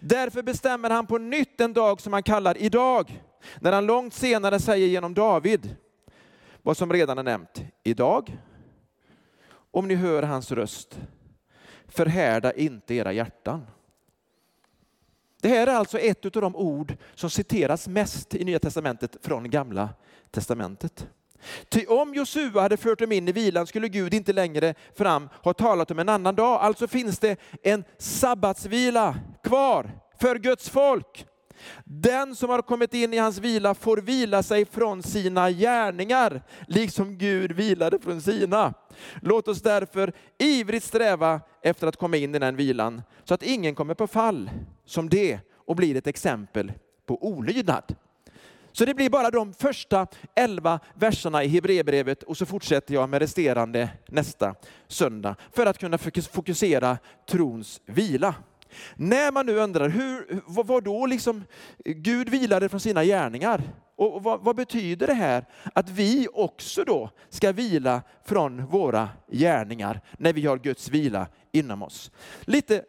Därför 0.00 0.42
bestämmer 0.42 0.90
han 0.90 1.06
på 1.06 1.18
nytt 1.18 1.60
en 1.60 1.72
dag 1.72 2.00
som 2.00 2.12
han 2.12 2.22
kallar 2.22 2.56
idag, 2.58 3.22
när 3.60 3.72
han 3.72 3.86
långt 3.86 4.14
senare 4.14 4.60
säger 4.60 4.86
genom 4.86 5.14
David, 5.14 5.76
vad 6.62 6.76
som 6.76 6.92
redan 6.92 7.18
är 7.18 7.22
nämnt. 7.22 7.64
Idag, 7.84 8.38
om 9.70 9.88
ni 9.88 9.94
hör 9.94 10.22
hans 10.22 10.52
röst, 10.52 11.00
förhärda 11.88 12.52
inte 12.52 12.94
era 12.94 13.12
hjärtan. 13.12 13.66
Det 15.40 15.48
här 15.48 15.66
är 15.66 15.74
alltså 15.74 15.98
ett 15.98 16.36
av 16.36 16.42
de 16.42 16.56
ord 16.56 16.96
som 17.14 17.30
citeras 17.30 17.88
mest 17.88 18.34
i 18.34 18.44
Nya 18.44 18.58
Testamentet 18.58 19.16
från 19.22 19.50
Gamla 19.50 19.88
Testamentet. 20.30 21.06
Ty 21.68 21.86
om 21.86 22.14
Josua 22.14 22.60
hade 22.60 22.76
fört 22.76 22.98
dem 22.98 23.12
in 23.12 23.28
i 23.28 23.32
vilan 23.32 23.66
skulle 23.66 23.88
Gud 23.88 24.14
inte 24.14 24.32
längre 24.32 24.74
fram 24.94 25.28
ha 25.42 25.52
talat 25.52 25.90
om 25.90 25.98
en 25.98 26.08
annan 26.08 26.34
dag. 26.34 26.60
Alltså 26.60 26.88
finns 26.88 27.18
det 27.18 27.40
en 27.62 27.84
sabbatsvila 27.98 29.16
kvar 29.44 29.90
för 30.20 30.36
Guds 30.36 30.68
folk. 30.68 31.26
Den 31.84 32.34
som 32.36 32.50
har 32.50 32.62
kommit 32.62 32.94
in 32.94 33.14
i 33.14 33.18
hans 33.18 33.38
vila 33.38 33.74
får 33.74 33.96
vila 33.96 34.42
sig 34.42 34.64
från 34.64 35.02
sina 35.02 35.50
gärningar, 35.50 36.42
liksom 36.68 37.18
Gud 37.18 37.52
vilade 37.52 37.98
från 37.98 38.20
sina. 38.20 38.74
Låt 39.22 39.48
oss 39.48 39.62
därför 39.62 40.12
ivrigt 40.38 40.84
sträva 40.84 41.40
efter 41.62 41.86
att 41.86 41.96
komma 41.96 42.16
in 42.16 42.34
i 42.34 42.38
den 42.38 42.56
vilan, 42.56 43.02
så 43.24 43.34
att 43.34 43.42
ingen 43.42 43.74
kommer 43.74 43.94
på 43.94 44.06
fall 44.06 44.50
som 44.84 45.08
det 45.08 45.40
och 45.66 45.76
blir 45.76 45.96
ett 45.96 46.06
exempel 46.06 46.72
på 47.06 47.26
olydnad. 47.26 47.94
Så 48.72 48.84
det 48.84 48.94
blir 48.94 49.10
bara 49.10 49.30
de 49.30 49.54
första 49.54 50.06
elva 50.34 50.80
verserna 50.94 51.44
i 51.44 51.48
Hebreerbrevet 51.48 52.22
och 52.22 52.36
så 52.36 52.46
fortsätter 52.46 52.94
jag 52.94 53.08
med 53.08 53.22
resterande 53.22 53.88
nästa 54.08 54.54
söndag 54.88 55.36
för 55.52 55.66
att 55.66 55.78
kunna 55.78 55.98
fokusera 56.32 56.98
trons 57.28 57.80
vila. 57.86 58.34
När 58.96 59.32
man 59.32 59.46
nu 59.46 59.56
undrar, 59.56 59.88
hur, 59.88 60.42
vad, 60.46 60.66
vad 60.66 60.84
då 60.84 61.06
liksom 61.06 61.44
Gud 61.84 62.28
vilade 62.28 62.68
från 62.68 62.80
sina 62.80 63.04
gärningar? 63.04 63.62
Och 63.96 64.22
vad, 64.22 64.40
vad, 64.40 64.56
betyder 64.56 65.06
det 65.06 65.14
här 65.14 65.44
att 65.74 65.90
vi 65.90 66.28
också 66.32 66.84
då 66.84 67.10
ska 67.28 67.52
vila 67.52 68.02
från 68.24 68.66
våra 68.66 69.08
gärningar 69.32 70.00
när 70.18 70.32
vi 70.32 70.46
har 70.46 70.58
Guds 70.58 70.88
vila 70.88 71.26
inom 71.52 71.82
oss? 71.82 72.10
Lite 72.40 72.84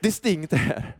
distinkt 0.00 0.52
här. 0.52 0.96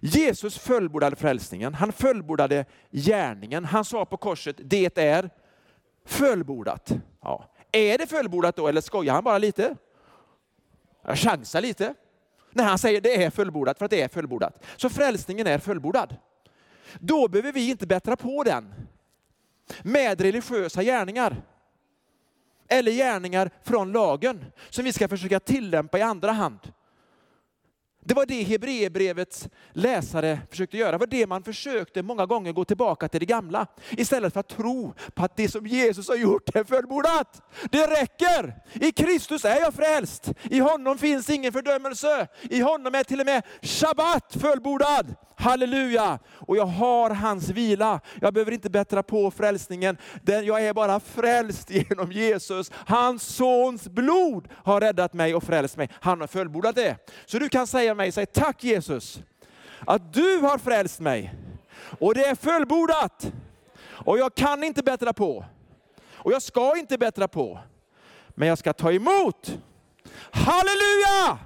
Jesus 0.00 0.58
fullbordade 0.58 1.16
frälsningen, 1.16 1.74
han 1.74 1.92
fullbordade 1.92 2.64
gärningen. 2.90 3.64
Han 3.64 3.84
sa 3.84 4.04
på 4.04 4.16
korset, 4.16 4.56
det 4.58 4.98
är 4.98 5.30
fullbordat. 6.06 6.92
Ja. 7.20 7.54
Är 7.72 7.98
det 7.98 8.06
fullbordat 8.06 8.56
då 8.56 8.68
eller 8.68 8.80
skojar 8.80 9.14
han 9.14 9.24
bara 9.24 9.38
lite? 9.38 9.76
Jag 11.04 11.18
chansar 11.18 11.60
lite 11.60 11.94
när 12.52 12.64
han 12.64 12.78
säger 12.78 13.00
det 13.00 13.24
är 13.24 13.30
fullbordat 13.30 13.78
för 13.78 13.84
att 13.84 13.90
det 13.90 14.02
är 14.02 14.08
fullbordat. 14.08 14.64
Så 14.76 14.90
frälsningen 14.90 15.46
är 15.46 15.58
fullbordad. 15.58 16.16
Då 16.98 17.28
behöver 17.28 17.52
vi 17.52 17.70
inte 17.70 17.86
bättra 17.86 18.16
på 18.16 18.44
den 18.44 18.74
med 19.82 20.20
religiösa 20.20 20.82
gärningar. 20.82 21.42
Eller 22.68 22.92
gärningar 22.92 23.50
från 23.62 23.92
lagen 23.92 24.44
som 24.70 24.84
vi 24.84 24.92
ska 24.92 25.08
försöka 25.08 25.40
tillämpa 25.40 25.98
i 25.98 26.02
andra 26.02 26.32
hand. 26.32 26.58
Det 28.04 28.14
var 28.14 28.26
det 28.26 28.42
Hebreerbrevets 28.42 29.48
läsare 29.72 30.38
försökte 30.50 30.76
göra. 30.76 30.92
Det 30.92 30.98
var 30.98 31.06
det 31.06 31.26
man 31.26 31.42
försökte 31.42 32.02
många 32.02 32.26
gånger 32.26 32.52
gå 32.52 32.64
tillbaka 32.64 33.08
till 33.08 33.20
det 33.20 33.26
gamla. 33.26 33.66
Istället 33.90 34.32
för 34.32 34.40
att 34.40 34.48
tro 34.48 34.94
på 35.14 35.24
att 35.24 35.36
det 35.36 35.48
som 35.48 35.66
Jesus 35.66 36.08
har 36.08 36.16
gjort 36.16 36.56
är 36.56 36.64
fullbordat. 36.64 37.42
Det 37.70 37.86
räcker! 37.86 38.54
I 38.72 38.92
Kristus 38.92 39.44
är 39.44 39.60
jag 39.60 39.74
frälst. 39.74 40.32
I 40.42 40.58
honom 40.58 40.98
finns 40.98 41.30
ingen 41.30 41.52
fördömelse. 41.52 42.28
I 42.42 42.60
honom 42.60 42.94
är 42.94 43.04
till 43.04 43.20
och 43.20 43.26
med 43.26 43.42
Shabbat 43.62 44.36
fullbordad. 44.40 45.14
Halleluja! 45.42 46.18
Och 46.32 46.56
jag 46.56 46.66
har 46.66 47.10
hans 47.10 47.48
vila. 47.48 48.00
Jag 48.20 48.34
behöver 48.34 48.52
inte 48.52 48.70
bättra 48.70 49.02
på 49.02 49.30
frälsningen. 49.30 49.96
Jag 50.24 50.66
är 50.66 50.74
bara 50.74 51.00
frälst 51.00 51.70
genom 51.90 52.12
Jesus. 52.12 52.70
Hans 52.74 53.22
sons 53.22 53.88
blod 53.88 54.48
har 54.52 54.80
räddat 54.80 55.12
mig 55.12 55.34
och 55.34 55.42
frälst 55.42 55.76
mig. 55.76 55.90
Han 56.00 56.20
har 56.20 56.26
fullbordat 56.26 56.74
det. 56.74 56.96
Så 57.26 57.38
du 57.38 57.48
kan 57.48 57.66
säga 57.66 57.94
mig, 57.94 58.12
säg 58.12 58.26
tack 58.26 58.64
Jesus, 58.64 59.22
att 59.86 60.12
du 60.12 60.38
har 60.38 60.58
frälst 60.58 61.00
mig. 61.00 61.34
Och 61.98 62.14
det 62.14 62.24
är 62.24 62.34
fullbordat. 62.34 63.32
Och 63.84 64.18
jag 64.18 64.34
kan 64.34 64.64
inte 64.64 64.82
bättra 64.82 65.12
på. 65.12 65.44
Och 66.14 66.32
jag 66.32 66.42
ska 66.42 66.78
inte 66.78 66.98
bättra 66.98 67.28
på. 67.28 67.58
Men 68.28 68.48
jag 68.48 68.58
ska 68.58 68.72
ta 68.72 68.92
emot. 68.92 69.58
Halleluja! 70.30 71.38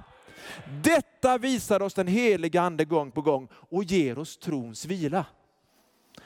Detta 0.83 1.37
visar 1.37 1.81
oss 1.81 1.93
den 1.93 2.07
heliga 2.07 2.61
Ande 2.61 2.85
gång 2.85 3.11
på 3.11 3.21
gång 3.21 3.47
och 3.51 3.83
ger 3.83 4.17
oss 4.17 4.37
trons 4.37 4.85
vila. 4.85 5.25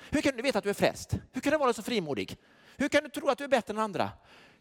Hur 0.10 0.22
kan 0.22 0.36
du 0.36 0.42
veta 0.42 0.58
att 0.58 0.64
du 0.64 0.70
är 0.70 0.74
frälst? 0.74 1.18
Hur 1.32 1.42
kan 1.42 1.52
du 1.52 1.58
vara 1.58 1.74
så 1.74 1.82
frimodig? 1.82 2.38
Hur 2.78 2.88
kan 2.88 3.04
du 3.04 3.10
tro 3.10 3.30
att 3.30 3.38
du 3.38 3.44
är 3.44 3.48
bättre 3.48 3.74
än 3.74 3.80
andra? 3.80 4.10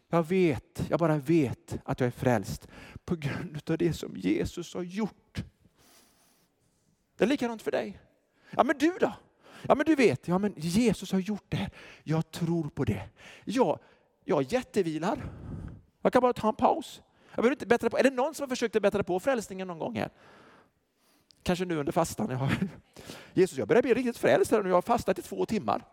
Jag 0.09 0.27
vet, 0.27 0.85
jag 0.89 0.99
bara 0.99 1.17
vet 1.17 1.77
att 1.85 1.99
jag 1.99 2.07
är 2.07 2.11
frälst 2.11 2.67
på 3.05 3.15
grund 3.15 3.61
av 3.69 3.77
det 3.77 3.93
som 3.93 4.17
Jesus 4.17 4.73
har 4.73 4.83
gjort. 4.83 5.43
Det 7.17 7.23
är 7.23 7.27
likadant 7.27 7.61
för 7.61 7.71
dig. 7.71 7.99
Ja 8.51 8.63
men 8.63 8.77
du 8.77 8.97
då? 8.99 9.13
Ja 9.67 9.75
men 9.75 9.85
du 9.85 9.95
vet, 9.95 10.27
ja 10.27 10.37
men 10.37 10.53
Jesus 10.57 11.11
har 11.11 11.19
gjort 11.19 11.45
det. 11.49 11.69
Jag 12.03 12.31
tror 12.31 12.69
på 12.69 12.85
det. 12.85 13.09
Jag, 13.45 13.79
jag 14.23 14.43
jättevilar. 14.43 15.31
Jag 16.01 16.13
kan 16.13 16.21
bara 16.21 16.33
ta 16.33 16.49
en 16.49 16.55
paus. 16.55 17.01
Jag 17.35 17.43
behöver 17.43 17.55
inte 17.55 17.65
bättra 17.65 17.89
på. 17.89 17.97
Är 17.97 18.03
det 18.03 18.09
någon 18.09 18.35
som 18.35 18.43
har 18.43 18.47
försökt 18.47 18.75
att 18.75 18.81
bättra 18.81 19.03
på 19.03 19.19
frälsningen 19.19 19.67
någon 19.67 19.79
gång 19.79 19.95
här? 19.95 20.09
Kanske 21.43 21.65
nu 21.65 21.77
under 21.77 21.91
fastan. 21.91 22.29
Jag 22.29 22.37
har... 22.37 22.51
Jesus, 23.33 23.57
jag 23.57 23.67
börjar 23.67 23.81
bli 23.81 23.93
riktigt 23.93 24.17
frälst 24.17 24.51
här 24.51 24.63
nu. 24.63 24.69
Jag 24.69 24.77
har 24.77 24.81
fastat 24.81 25.19
i 25.19 25.21
två 25.21 25.45
timmar. 25.45 25.83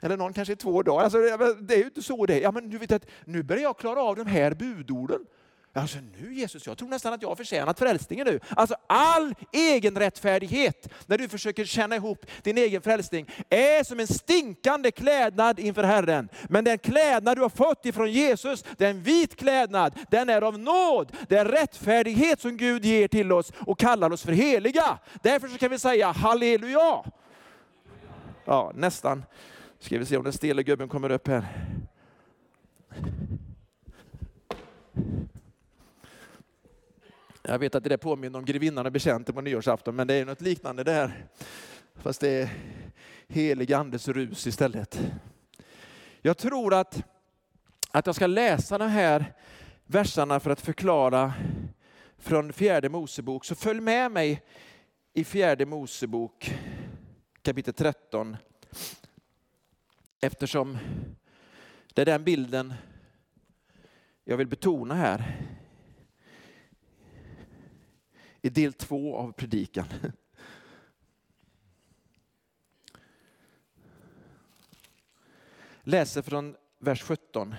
Eller 0.00 0.16
någon 0.16 0.32
kanske 0.32 0.52
i 0.52 0.56
två 0.56 0.82
dagar. 0.82 1.04
Alltså, 1.04 1.18
det 1.60 1.74
är 1.74 1.78
ju 1.78 1.84
inte 1.84 2.02
så 2.02 2.26
det 2.26 2.34
är. 2.34 2.40
Ja, 2.40 2.52
men 2.52 2.70
du 2.70 2.78
vet 2.78 2.92
att 2.92 3.06
nu 3.24 3.42
börjar 3.42 3.62
jag 3.62 3.78
klara 3.78 4.02
av 4.02 4.16
de 4.16 4.26
här 4.26 4.54
budorden. 4.54 5.26
Alltså 5.74 5.98
nu 6.20 6.34
Jesus, 6.34 6.66
jag 6.66 6.78
tror 6.78 6.88
nästan 6.88 7.12
att 7.12 7.22
jag 7.22 7.28
har 7.28 7.36
förtjänat 7.36 7.78
frälsningen 7.78 8.26
nu. 8.26 8.40
Alltså 8.48 8.74
all 8.86 9.34
egen 9.52 9.96
rättfärdighet 9.96 10.88
när 11.06 11.18
du 11.18 11.28
försöker 11.28 11.64
känna 11.64 11.96
ihop 11.96 12.26
din 12.42 12.58
egen 12.58 12.82
frälsning 12.82 13.30
är 13.50 13.84
som 13.84 14.00
en 14.00 14.06
stinkande 14.06 14.90
klädnad 14.90 15.58
inför 15.58 15.82
Herren. 15.82 16.28
Men 16.48 16.64
den 16.64 16.78
klädnad 16.78 17.36
du 17.36 17.42
har 17.42 17.48
fått 17.48 17.86
ifrån 17.86 18.12
Jesus, 18.12 18.64
den 18.76 19.02
vit 19.02 19.36
klädnad, 19.36 19.98
den 20.10 20.28
är 20.28 20.42
av 20.42 20.58
nåd. 20.58 21.12
Det 21.28 21.36
är 21.36 21.44
rättfärdighet 21.44 22.40
som 22.40 22.56
Gud 22.56 22.84
ger 22.84 23.08
till 23.08 23.32
oss 23.32 23.52
och 23.58 23.78
kallar 23.78 24.12
oss 24.12 24.22
för 24.22 24.32
heliga. 24.32 24.98
Därför 25.22 25.48
så 25.48 25.58
kan 25.58 25.70
vi 25.70 25.78
säga 25.78 26.12
halleluja. 26.12 27.04
Ja, 28.44 28.72
nästan. 28.74 29.24
Ska 29.78 29.98
vi 29.98 30.06
se 30.06 30.16
om 30.16 30.24
den 30.24 30.32
stela 30.32 30.62
gubben 30.62 30.88
kommer 30.88 31.10
upp 31.10 31.28
här. 31.28 31.46
Jag 37.44 37.58
vet 37.58 37.74
att 37.74 37.82
det 37.82 37.88
där 37.88 37.96
påminner 37.96 38.38
om 38.38 38.44
grevinnan 38.44 38.86
och 38.86 38.92
betjänten 38.92 39.34
på 39.34 39.40
nyårsafton, 39.40 39.96
men 39.96 40.06
det 40.06 40.14
är 40.14 40.24
något 40.24 40.40
liknande 40.40 40.84
där. 40.84 41.26
Fast 41.94 42.20
det 42.20 42.28
är 42.28 42.50
helig 43.28 43.72
andes 43.72 44.08
rus 44.08 44.46
istället. 44.46 45.00
Jag 46.20 46.38
tror 46.38 46.74
att, 46.74 47.04
att 47.90 48.06
jag 48.06 48.14
ska 48.14 48.26
läsa 48.26 48.78
de 48.78 48.88
här 48.88 49.34
verserna 49.86 50.40
för 50.40 50.50
att 50.50 50.60
förklara 50.60 51.32
från 52.18 52.52
fjärde 52.52 52.88
Mosebok. 52.88 53.44
Så 53.44 53.54
följ 53.54 53.80
med 53.80 54.10
mig 54.10 54.42
i 55.12 55.24
fjärde 55.24 55.66
Mosebok 55.66 56.54
kapitel 57.42 57.74
13. 57.74 58.36
Eftersom 60.20 60.78
det 61.94 62.02
är 62.02 62.06
den 62.06 62.24
bilden 62.24 62.74
jag 64.24 64.36
vill 64.36 64.46
betona 64.46 64.94
här 64.94 65.38
i 68.42 68.48
del 68.48 68.72
två 68.72 69.16
av 69.16 69.32
predikan. 69.32 69.86
Läser 75.82 76.22
från 76.22 76.56
vers 76.78 77.02
17. 77.02 77.54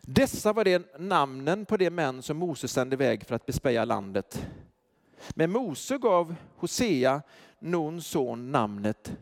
Dessa 0.00 0.52
var 0.52 0.64
det 0.64 0.98
namnen 0.98 1.66
på 1.66 1.76
de 1.76 1.90
män 1.90 2.22
som 2.22 2.36
Mose 2.36 2.68
sände 2.68 2.94
iväg 2.94 3.26
för 3.26 3.34
att 3.34 3.46
bespeja 3.46 3.84
landet. 3.84 4.46
Men 5.30 5.50
Mose 5.50 5.98
gav 5.98 6.34
Hosea, 6.56 7.22
Nuns 7.58 8.06
son, 8.06 8.52
namnet 8.52 9.16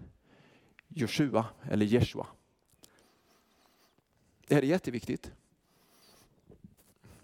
Joshua 0.89 1.45
eller 1.71 1.87
Jeshua. 1.87 2.27
Det 4.47 4.55
här 4.55 4.63
är 4.63 4.67
jätteviktigt. 4.67 5.33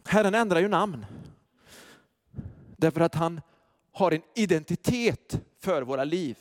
Herren 0.04 0.34
ändrar 0.34 0.60
ju 0.60 0.68
namn. 0.68 1.06
Därför 2.76 3.00
att 3.00 3.14
han 3.14 3.40
har 3.92 4.12
en 4.12 4.22
identitet 4.34 5.40
för 5.60 5.82
våra 5.82 6.04
liv. 6.04 6.38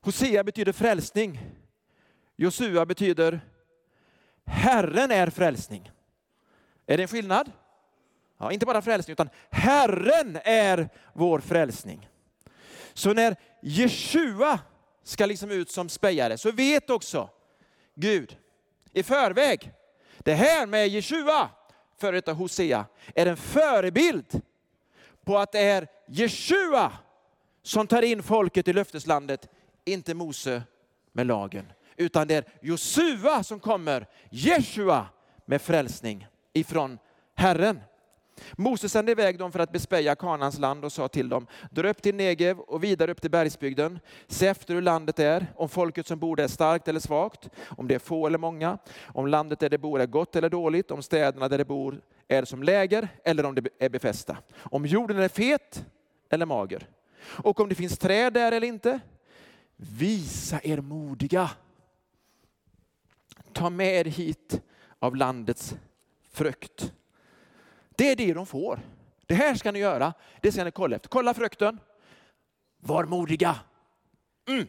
Hosea 0.00 0.44
betyder 0.44 0.72
frälsning. 0.72 1.40
Josua 2.36 2.86
betyder 2.86 3.40
Herren 4.44 5.10
är 5.10 5.30
frälsning. 5.30 5.90
Är 6.86 6.96
det 6.96 7.02
en 7.02 7.08
skillnad? 7.08 7.52
Ja, 8.38 8.52
inte 8.52 8.66
bara 8.66 8.82
frälsning, 8.82 9.12
utan 9.12 9.28
Herren 9.50 10.38
är 10.44 10.88
vår 11.12 11.40
frälsning. 11.40 12.08
Så 12.92 13.12
när 13.12 13.36
Jeshua 13.62 14.60
ska 15.02 15.26
liksom 15.26 15.50
ut 15.50 15.70
som 15.70 15.88
spejare 15.88 16.38
så 16.38 16.52
vet 16.52 16.90
också 16.90 17.30
Gud 17.94 18.36
i 18.92 19.02
förväg, 19.02 19.72
det 20.18 20.34
här 20.34 20.66
med 20.66 20.88
Jeshua, 20.88 21.50
före 22.00 22.16
detta 22.16 22.32
Hosea, 22.32 22.86
är 23.14 23.26
en 23.26 23.36
förebild 23.36 24.42
på 25.24 25.38
att 25.38 25.52
det 25.52 25.60
är 25.60 25.88
Jeshua 26.06 26.92
som 27.62 27.86
tar 27.86 28.02
in 28.02 28.22
folket 28.22 28.68
i 28.68 28.72
löfteslandet, 28.72 29.48
inte 29.84 30.14
Mose 30.14 30.62
med 31.12 31.26
lagen. 31.26 31.72
Utan 31.96 32.28
det 32.28 32.34
är 32.34 32.44
Josua 32.60 33.42
som 33.42 33.60
kommer, 33.60 34.06
Jeshua, 34.30 35.06
med 35.44 35.62
frälsning 35.62 36.26
ifrån 36.52 36.98
Herren. 37.34 37.80
Mose 38.52 38.88
sände 38.88 39.12
iväg 39.12 39.38
dem 39.38 39.52
för 39.52 39.58
att 39.58 39.72
bespeja 39.72 40.14
Kanans 40.14 40.58
land 40.58 40.84
och 40.84 40.92
sa 40.92 41.08
till 41.08 41.28
dem, 41.28 41.46
dra 41.70 41.88
upp 41.88 42.02
till 42.02 42.14
Negev 42.14 42.58
och 42.58 42.84
vidare 42.84 43.10
upp 43.10 43.20
till 43.20 43.30
bergsbygden. 43.30 43.98
Se 44.26 44.46
efter 44.46 44.74
hur 44.74 44.82
landet 44.82 45.18
är, 45.18 45.46
om 45.56 45.68
folket 45.68 46.06
som 46.06 46.18
bor 46.18 46.36
där 46.36 46.44
är 46.44 46.48
starkt 46.48 46.88
eller 46.88 47.00
svagt, 47.00 47.50
om 47.68 47.88
det 47.88 47.94
är 47.94 47.98
få 47.98 48.26
eller 48.26 48.38
många, 48.38 48.78
om 49.06 49.26
landet 49.26 49.60
där 49.60 49.70
de 49.70 49.78
bor 49.78 50.00
är 50.00 50.06
gott 50.06 50.36
eller 50.36 50.50
dåligt, 50.50 50.90
om 50.90 51.02
städerna 51.02 51.48
där 51.48 51.58
de 51.58 51.64
bor 51.64 52.00
är 52.28 52.44
som 52.44 52.62
läger 52.62 53.08
eller 53.24 53.44
om 53.44 53.54
de 53.54 53.68
är 53.78 53.88
befästa. 53.88 54.36
Om 54.56 54.86
jorden 54.86 55.18
är 55.18 55.28
fet 55.28 55.84
eller 56.30 56.46
mager. 56.46 56.88
Och 57.24 57.60
om 57.60 57.68
det 57.68 57.74
finns 57.74 57.98
träd 57.98 58.32
där 58.32 58.52
eller 58.52 58.66
inte. 58.66 59.00
Visa 59.76 60.60
er 60.62 60.80
modiga. 60.80 61.50
Ta 63.52 63.70
med 63.70 63.94
er 63.94 64.04
hit 64.04 64.60
av 64.98 65.16
landets 65.16 65.74
frukt. 66.30 66.92
Det 67.90 68.10
är 68.10 68.16
det 68.16 68.34
de 68.34 68.46
får. 68.46 68.80
Det 69.26 69.34
här 69.34 69.54
ska 69.54 69.72
ni 69.72 69.78
göra. 69.78 70.14
Det 70.40 70.52
ska 70.52 70.64
ni 70.64 70.70
kolla 70.70 70.96
efter. 70.96 71.08
Kolla 71.08 71.34
frukten. 71.34 71.80
Var 72.78 73.04
modiga. 73.04 73.56
Mm. 74.48 74.66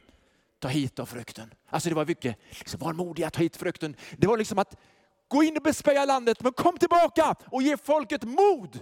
Ta 0.60 0.68
hit 0.68 1.00
av 1.00 1.06
frukten. 1.06 1.54
Alltså 1.70 1.90
det 1.90 1.96
var 1.96 2.06
mycket, 2.06 2.38
liksom, 2.50 2.80
var 2.80 2.94
modiga, 2.94 3.30
ta 3.30 3.42
hit 3.42 3.58
frukten. 3.58 3.96
Det 4.18 4.28
var 4.28 4.38
liksom 4.38 4.60
att 4.60 4.78
gå 5.28 5.44
in 5.44 5.58
och 5.58 5.64
bespeja 5.64 6.06
landet, 6.06 6.44
men 6.44 6.54
kom 6.54 6.78
tillbaka 6.78 7.36
och 7.52 7.62
ge 7.62 7.78
folket 7.78 8.24
mod. 8.24 8.80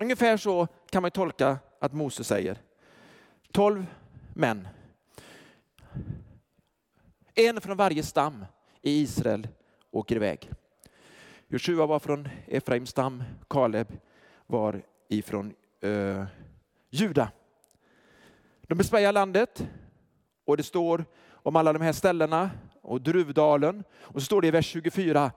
Ungefär 0.00 0.36
så 0.36 0.68
kan 0.90 1.02
man 1.02 1.10
tolka 1.10 1.58
att 1.80 1.92
Mose 1.92 2.24
säger. 2.24 2.58
Tolv 3.52 3.86
män. 4.34 4.68
En 7.34 7.60
från 7.60 7.76
varje 7.76 8.02
stam 8.02 8.44
i 8.82 9.00
Israel 9.00 9.48
åker 9.90 10.16
iväg. 10.16 10.50
Joshua 11.48 11.86
var 11.86 11.98
från 11.98 12.28
Efraims 12.46 12.90
stam, 12.90 13.24
Kaleb 13.48 13.96
var 14.46 14.82
ifrån 15.08 15.54
eh, 15.80 16.24
Juda. 16.90 17.30
De 18.62 18.74
bespejar 18.74 19.12
landet 19.12 19.66
och 20.44 20.56
det 20.56 20.62
står 20.62 21.04
om 21.32 21.56
alla 21.56 21.72
de 21.72 21.82
här 21.82 21.92
ställena 21.92 22.50
och 22.82 23.00
Druvdalen. 23.00 23.84
Och 24.00 24.20
så 24.20 24.26
står 24.26 24.40
det 24.40 24.48
i 24.48 24.50
vers 24.50 24.66
24. 24.66 25.32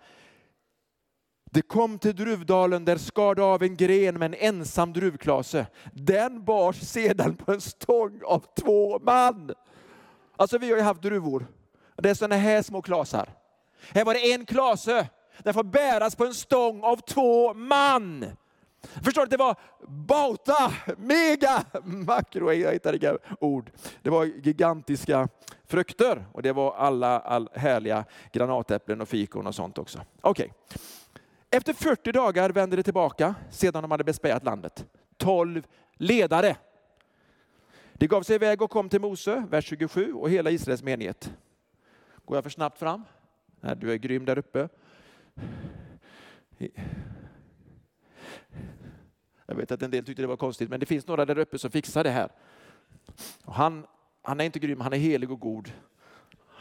Det 1.54 1.62
kom 1.62 2.00
till 2.00 2.16
Druvdalen 2.16 2.86
där 2.86 2.98
skar 2.98 3.40
av 3.40 3.64
en 3.64 3.76
gren 3.76 4.20
med 4.20 4.26
en 4.26 4.56
ensam 4.56 4.94
druvklase. 4.94 5.66
Den 5.94 6.46
bars 6.46 6.80
sedan 6.82 7.36
på 7.36 7.52
en 7.52 7.62
stång 7.62 8.22
av 8.26 8.46
två 8.60 9.00
man. 9.00 9.52
Alltså 10.36 10.58
vi 10.58 10.70
har 10.70 10.78
ju 10.78 10.84
haft 10.84 11.02
druvor. 11.02 11.48
Det 11.98 12.10
är 12.10 12.14
sådana 12.14 12.36
här 12.36 12.62
små 12.62 12.82
klasar. 12.82 13.30
Här 13.90 14.06
var 14.06 14.14
det 14.14 14.32
en 14.32 14.46
klase 14.46 15.08
den 15.38 15.54
får 15.54 15.64
bäras 15.64 16.16
på 16.16 16.26
en 16.26 16.34
stång 16.34 16.84
av 16.84 16.98
två 16.98 17.54
man. 17.54 18.26
Förstår 19.04 19.22
du? 19.22 19.30
Det 19.30 19.38
var 19.38 19.56
bauta, 19.88 20.74
mega, 20.98 21.64
makro, 21.84 22.54
jag 22.54 22.74
hittar 22.74 22.96
inga 22.96 23.18
ord. 23.40 23.72
Det 24.02 24.10
var 24.10 24.26
gigantiska 24.26 25.30
frukter 25.66 26.26
och 26.32 26.42
det 26.42 26.52
var 26.52 26.76
alla 26.76 27.20
all 27.20 27.50
härliga 27.54 28.06
granatäpplen 28.32 29.02
och 29.02 29.08
fikon 29.08 29.48
och 29.48 29.56
sånt 29.56 29.78
också. 29.78 30.00
Okej. 30.22 30.54
Okay. 30.68 30.80
Efter 31.54 31.74
40 31.74 32.12
dagar 32.12 32.50
vände 32.50 32.76
det 32.76 32.84
tillbaka 32.84 33.36
sedan 33.50 33.82
de 33.82 33.92
hade 33.92 34.04
bespejat 34.04 34.44
landet. 34.44 34.86
12 35.18 35.68
ledare. 35.94 36.58
De 37.94 38.08
gav 38.08 38.24
sig 38.24 38.36
iväg 38.36 38.62
och 38.62 38.72
kom 38.72 38.90
till 38.90 39.02
Mose, 39.02 39.46
vers 39.50 39.66
27, 39.66 40.14
och 40.14 40.30
hela 40.30 40.52
Israels 40.52 40.84
menighet. 40.84 41.34
Går 42.26 42.38
jag 42.38 42.44
för 42.44 42.50
snabbt 42.50 42.80
fram? 42.80 43.04
Nej, 43.62 43.76
du 43.76 43.92
är 43.92 43.96
grym 43.96 44.26
där 44.26 44.38
uppe. 44.38 44.70
Jag 49.46 49.56
vet 49.56 49.72
att 49.72 49.82
en 49.82 49.92
del 49.92 50.06
tyckte 50.06 50.24
det 50.24 50.28
var 50.28 50.38
konstigt, 50.38 50.70
men 50.70 50.80
det 50.80 50.86
finns 50.86 51.08
några 51.08 51.26
där 51.26 51.38
uppe 51.38 51.58
som 51.60 51.72
fixar 51.72 52.04
det 52.04 52.10
här. 52.10 52.32
Och 53.44 53.54
han, 53.54 53.86
han 54.22 54.40
är 54.40 54.46
inte 54.46 54.60
grym, 54.60 54.82
han 54.82 54.94
är 54.94 54.98
helig 54.98 55.32
och 55.32 55.40
god. 55.40 55.72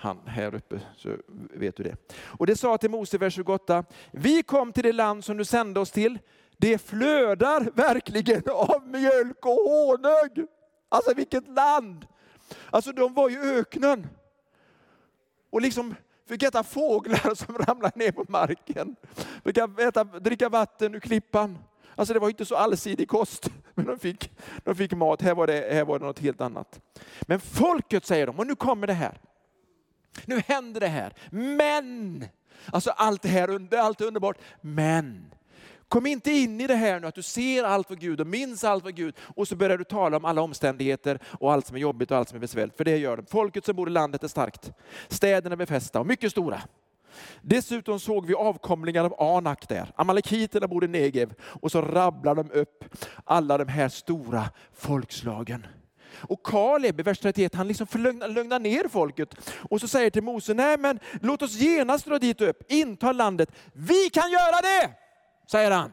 Han 0.03 0.19
här 0.27 0.55
uppe, 0.55 0.81
så 0.97 1.17
vet 1.55 1.77
du 1.77 1.83
det. 1.83 1.97
Och 2.17 2.47
det 2.47 2.57
sa 2.57 2.79
till 2.79 2.91
Mose, 2.91 3.19
vers 3.19 3.35
28, 3.35 3.85
vi 4.11 4.43
kom 4.43 4.73
till 4.73 4.83
det 4.83 4.93
land 4.93 5.25
som 5.25 5.37
du 5.37 5.45
sände 5.45 5.81
oss 5.81 5.91
till. 5.91 6.19
Det 6.57 6.79
flödar 6.79 7.71
verkligen 7.75 8.43
av 8.51 8.87
mjölk 8.87 9.47
och 9.47 9.53
honung. 9.53 10.47
Alltså 10.89 11.15
vilket 11.15 11.49
land! 11.49 12.07
Alltså 12.71 12.93
de 12.93 13.15
var 13.15 13.31
i 13.31 13.37
öknen. 13.59 14.07
Och 15.51 15.61
liksom 15.61 15.95
fick 16.29 16.43
äta 16.43 16.63
fåglar 16.63 17.35
som 17.35 17.59
ramlade 17.59 17.99
ner 17.99 18.13
på 18.13 18.25
marken. 18.29 18.97
Fick 19.45 19.59
äta, 19.59 20.05
dricka 20.05 20.49
vatten 20.49 20.95
ur 20.95 21.01
klippan. 21.01 21.59
Alltså 21.95 22.15
det 22.15 22.21
var 22.21 22.29
inte 22.29 22.45
så 22.45 22.57
allsidig 22.57 23.09
kost, 23.09 23.51
men 23.75 23.87
de 23.87 23.99
fick, 23.99 24.31
de 24.65 24.75
fick 24.75 24.93
mat. 24.93 25.23
Här 25.23 25.35
var, 25.35 25.47
det, 25.47 25.73
här 25.73 25.85
var 25.85 25.99
det 25.99 26.05
något 26.05 26.19
helt 26.19 26.41
annat. 26.41 26.81
Men 27.23 27.41
folket 27.41 28.07
säger 28.07 28.27
de, 28.27 28.39
och 28.39 28.47
nu 28.47 28.55
kommer 28.55 28.87
det 28.87 28.93
här. 28.93 29.21
Nu 30.25 30.43
händer 30.47 30.81
det 30.81 30.89
här. 30.89 31.13
Men, 31.31 32.25
alltså 32.73 32.91
allt 32.91 33.23
det 33.23 33.29
här, 33.29 33.75
allt 33.77 34.01
är 34.01 34.05
underbart. 34.05 34.39
Men, 34.61 35.31
Kom 35.91 36.07
inte 36.07 36.31
in 36.31 36.61
i 36.61 36.67
det 36.67 36.75
här 36.75 37.01
nu 37.01 37.07
att 37.07 37.15
du 37.15 37.23
ser 37.23 37.65
allt 37.65 37.87
för 37.89 37.97
Gud 37.97 38.21
och 38.21 38.27
minns 38.27 38.65
allt 38.65 38.85
för 38.85 38.91
Gud 38.91 39.15
och 39.37 39.49
så 39.49 39.57
börjar 39.57 39.79
du 39.79 39.85
tala 39.85 40.17
om 40.17 40.25
alla 40.25 40.43
omständigheter 40.43 41.19
och 41.25 41.53
allt 41.53 41.67
som 41.67 41.77
är 41.77 41.81
jobbigt 41.81 42.11
och 42.11 42.17
allt 42.17 42.29
som 42.29 42.37
är 42.37 42.41
besvärligt. 42.41 42.77
För 42.77 42.85
det 42.85 42.97
gör 42.97 43.17
de. 43.17 43.27
Folket 43.27 43.65
som 43.65 43.77
bor 43.77 43.89
i 43.89 43.93
landet 43.93 44.25
är 44.25 44.29
starkt. 44.29 44.73
Städerna 45.09 45.53
är 45.53 45.57
befästa 45.57 46.01
och 46.01 46.07
mycket 46.07 46.31
stora. 46.31 46.61
Dessutom 47.43 48.01
såg 48.01 48.27
vi 48.27 48.35
avkomlingar 48.35 49.05
av 49.05 49.37
Anak 49.37 49.69
där. 49.69 49.93
Amalekiterna 49.97 50.69
bor 50.69 50.85
i 50.85 50.89
Negev 50.89 51.35
och 51.41 51.73
så 51.73 51.83
rabblar 51.83 52.35
de 52.35 52.51
upp 52.51 52.85
alla 53.25 53.59
de 53.59 53.69
här 53.69 53.89
stora 53.89 54.51
folkslagen. 54.73 55.67
Och 56.21 56.43
Kaleb 56.43 57.01
i 57.01 57.03
vers 57.03 57.19
31, 57.19 57.55
han 57.55 57.69
liksom 57.69 57.87
lugnar 58.29 58.59
ner 58.59 58.89
folket 58.89 59.35
och 59.71 59.81
så 59.81 59.89
säger 59.89 60.11
till 60.11 60.23
Mose, 60.23 60.55
nej 60.55 60.79
men 60.79 60.99
låt 61.23 61.43
oss 61.43 61.55
genast 61.55 62.07
dra 62.07 62.19
dit 62.19 62.41
upp, 62.41 62.63
inta 62.69 63.13
landet. 63.13 63.51
Vi 63.73 64.11
kan 64.11 64.31
göra 64.31 64.61
det! 64.63 64.91
säger 65.51 65.71
han. 65.71 65.93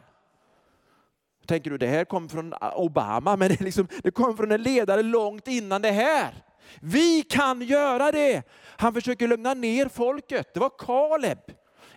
Tänker 1.48 1.72
du, 1.72 1.78
det 1.78 1.88
här 1.88 2.06
kom 2.06 2.30
från 2.30 2.54
Obama, 2.76 3.36
men 3.36 3.50
det, 3.50 3.62
liksom, 3.62 3.88
det 4.04 4.12
kom 4.12 4.38
från 4.38 4.52
en 4.52 4.62
ledare 4.62 5.04
långt 5.04 5.48
innan 5.48 5.82
det 5.82 5.92
här. 5.92 6.44
Vi 6.82 7.22
kan 7.22 7.62
göra 7.62 8.12
det. 8.12 8.44
Han 8.78 8.94
försöker 8.94 9.28
lugna 9.28 9.54
ner 9.54 9.88
folket. 9.88 10.54
Det 10.54 10.60
var 10.60 10.72
Kaleb, 10.78 11.40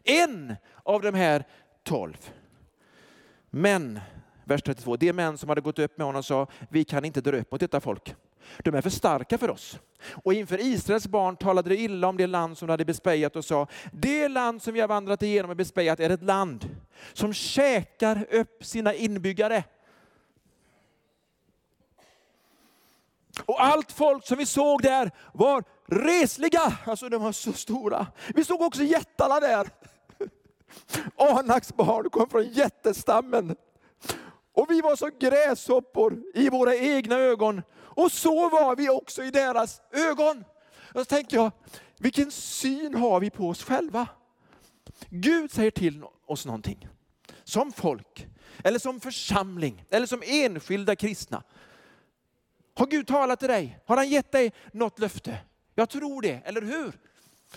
en 0.05 0.57
av 0.83 1.03
de 1.03 1.15
här 1.15 1.45
tolv. 1.83 2.33
Men, 3.51 4.01
vers 4.51 4.63
32, 4.63 4.97
de 4.97 5.13
män 5.13 5.39
som 5.39 5.49
hade 5.49 5.61
gått 5.61 5.79
upp 5.79 5.99
med 5.99 6.07
honom 6.07 6.23
sa, 6.23 6.47
vi 6.69 6.85
kan 6.85 7.05
inte 7.05 7.21
dra 7.21 7.37
upp 7.37 7.51
mot 7.53 7.61
detta 7.61 7.81
folk. 7.81 8.15
De 8.59 8.75
är 8.75 8.81
för 8.81 8.91
starka 8.91 9.39
för 9.39 9.51
oss. 9.51 9.79
Och 10.25 10.35
inför 10.35 10.61
Israels 10.61 11.07
barn 11.07 11.37
talade 11.37 11.69
de 11.69 11.77
illa 11.77 12.09
om 12.09 12.17
det 12.17 12.27
land 12.27 12.59
som 12.59 12.67
de 12.67 12.73
hade 12.73 12.85
bespejat 12.85 13.37
och 13.37 13.45
sa, 13.45 13.67
det 13.93 14.29
land 14.29 14.63
som 14.63 14.75
vi 14.75 14.81
har 14.81 14.89
vandrat 14.89 15.23
igenom 15.23 15.51
och 15.51 15.57
bespejat 15.57 16.01
är 16.01 16.11
ett 16.11 16.23
land 16.23 16.77
som 17.13 17.33
käkar 17.33 18.27
upp 18.31 18.65
sina 18.65 18.95
inbyggare. 18.95 19.65
Och 23.45 23.65
allt 23.65 23.93
folk 23.93 24.27
som 24.27 24.39
vi 24.39 24.47
såg 24.47 24.83
där 24.83 25.11
var 25.33 25.65
resliga, 25.87 26.79
alltså 26.85 27.09
de 27.09 27.23
var 27.23 27.33
så 27.33 27.53
stora. 27.53 28.07
Vi 28.35 28.45
såg 28.45 28.63
också 28.63 28.83
jättarna 28.83 29.41
där. 29.41 29.69
Anaks 31.39 31.75
barn 31.75 32.11
kom 32.11 32.29
från 32.31 32.45
jättestammen. 32.45 33.57
Och 34.61 34.71
vi 34.71 34.81
var 34.81 34.97
som 34.97 35.11
gräshoppor 35.19 36.23
i 36.35 36.49
våra 36.49 36.77
egna 36.77 37.19
ögon. 37.19 37.63
Och 37.79 38.13
så 38.13 38.49
var 38.49 38.77
vi 38.77 38.91
också 38.91 39.23
i 39.25 39.31
deras 39.31 39.81
ögon. 39.93 40.45
Och 40.95 41.01
så 41.01 41.05
tänker 41.05 41.37
jag, 41.37 41.53
vilken 41.99 42.31
syn 42.31 42.95
har 42.95 43.21
vi 43.21 43.31
på 43.31 43.49
oss 43.49 43.65
själva? 43.65 44.09
Gud 45.09 45.53
säger 45.53 45.71
till 45.71 46.05
oss 46.27 46.47
någonting. 46.47 46.89
Som 47.45 47.73
folk, 47.73 48.27
eller 48.65 48.79
som 48.79 49.01
församling, 49.01 49.85
eller 49.91 50.07
som 50.07 50.23
enskilda 50.27 50.97
kristna. 50.97 51.43
Har 52.75 52.87
Gud 52.87 53.07
talat 53.07 53.39
till 53.39 53.49
dig? 53.49 53.79
Har 53.87 53.97
han 53.97 54.09
gett 54.09 54.33
dig 54.33 54.53
något 54.73 54.99
löfte? 54.99 55.39
Jag 55.75 55.91
tror 55.91 56.23
det, 56.23 56.43
eller 56.45 56.63
hur? 56.63 56.99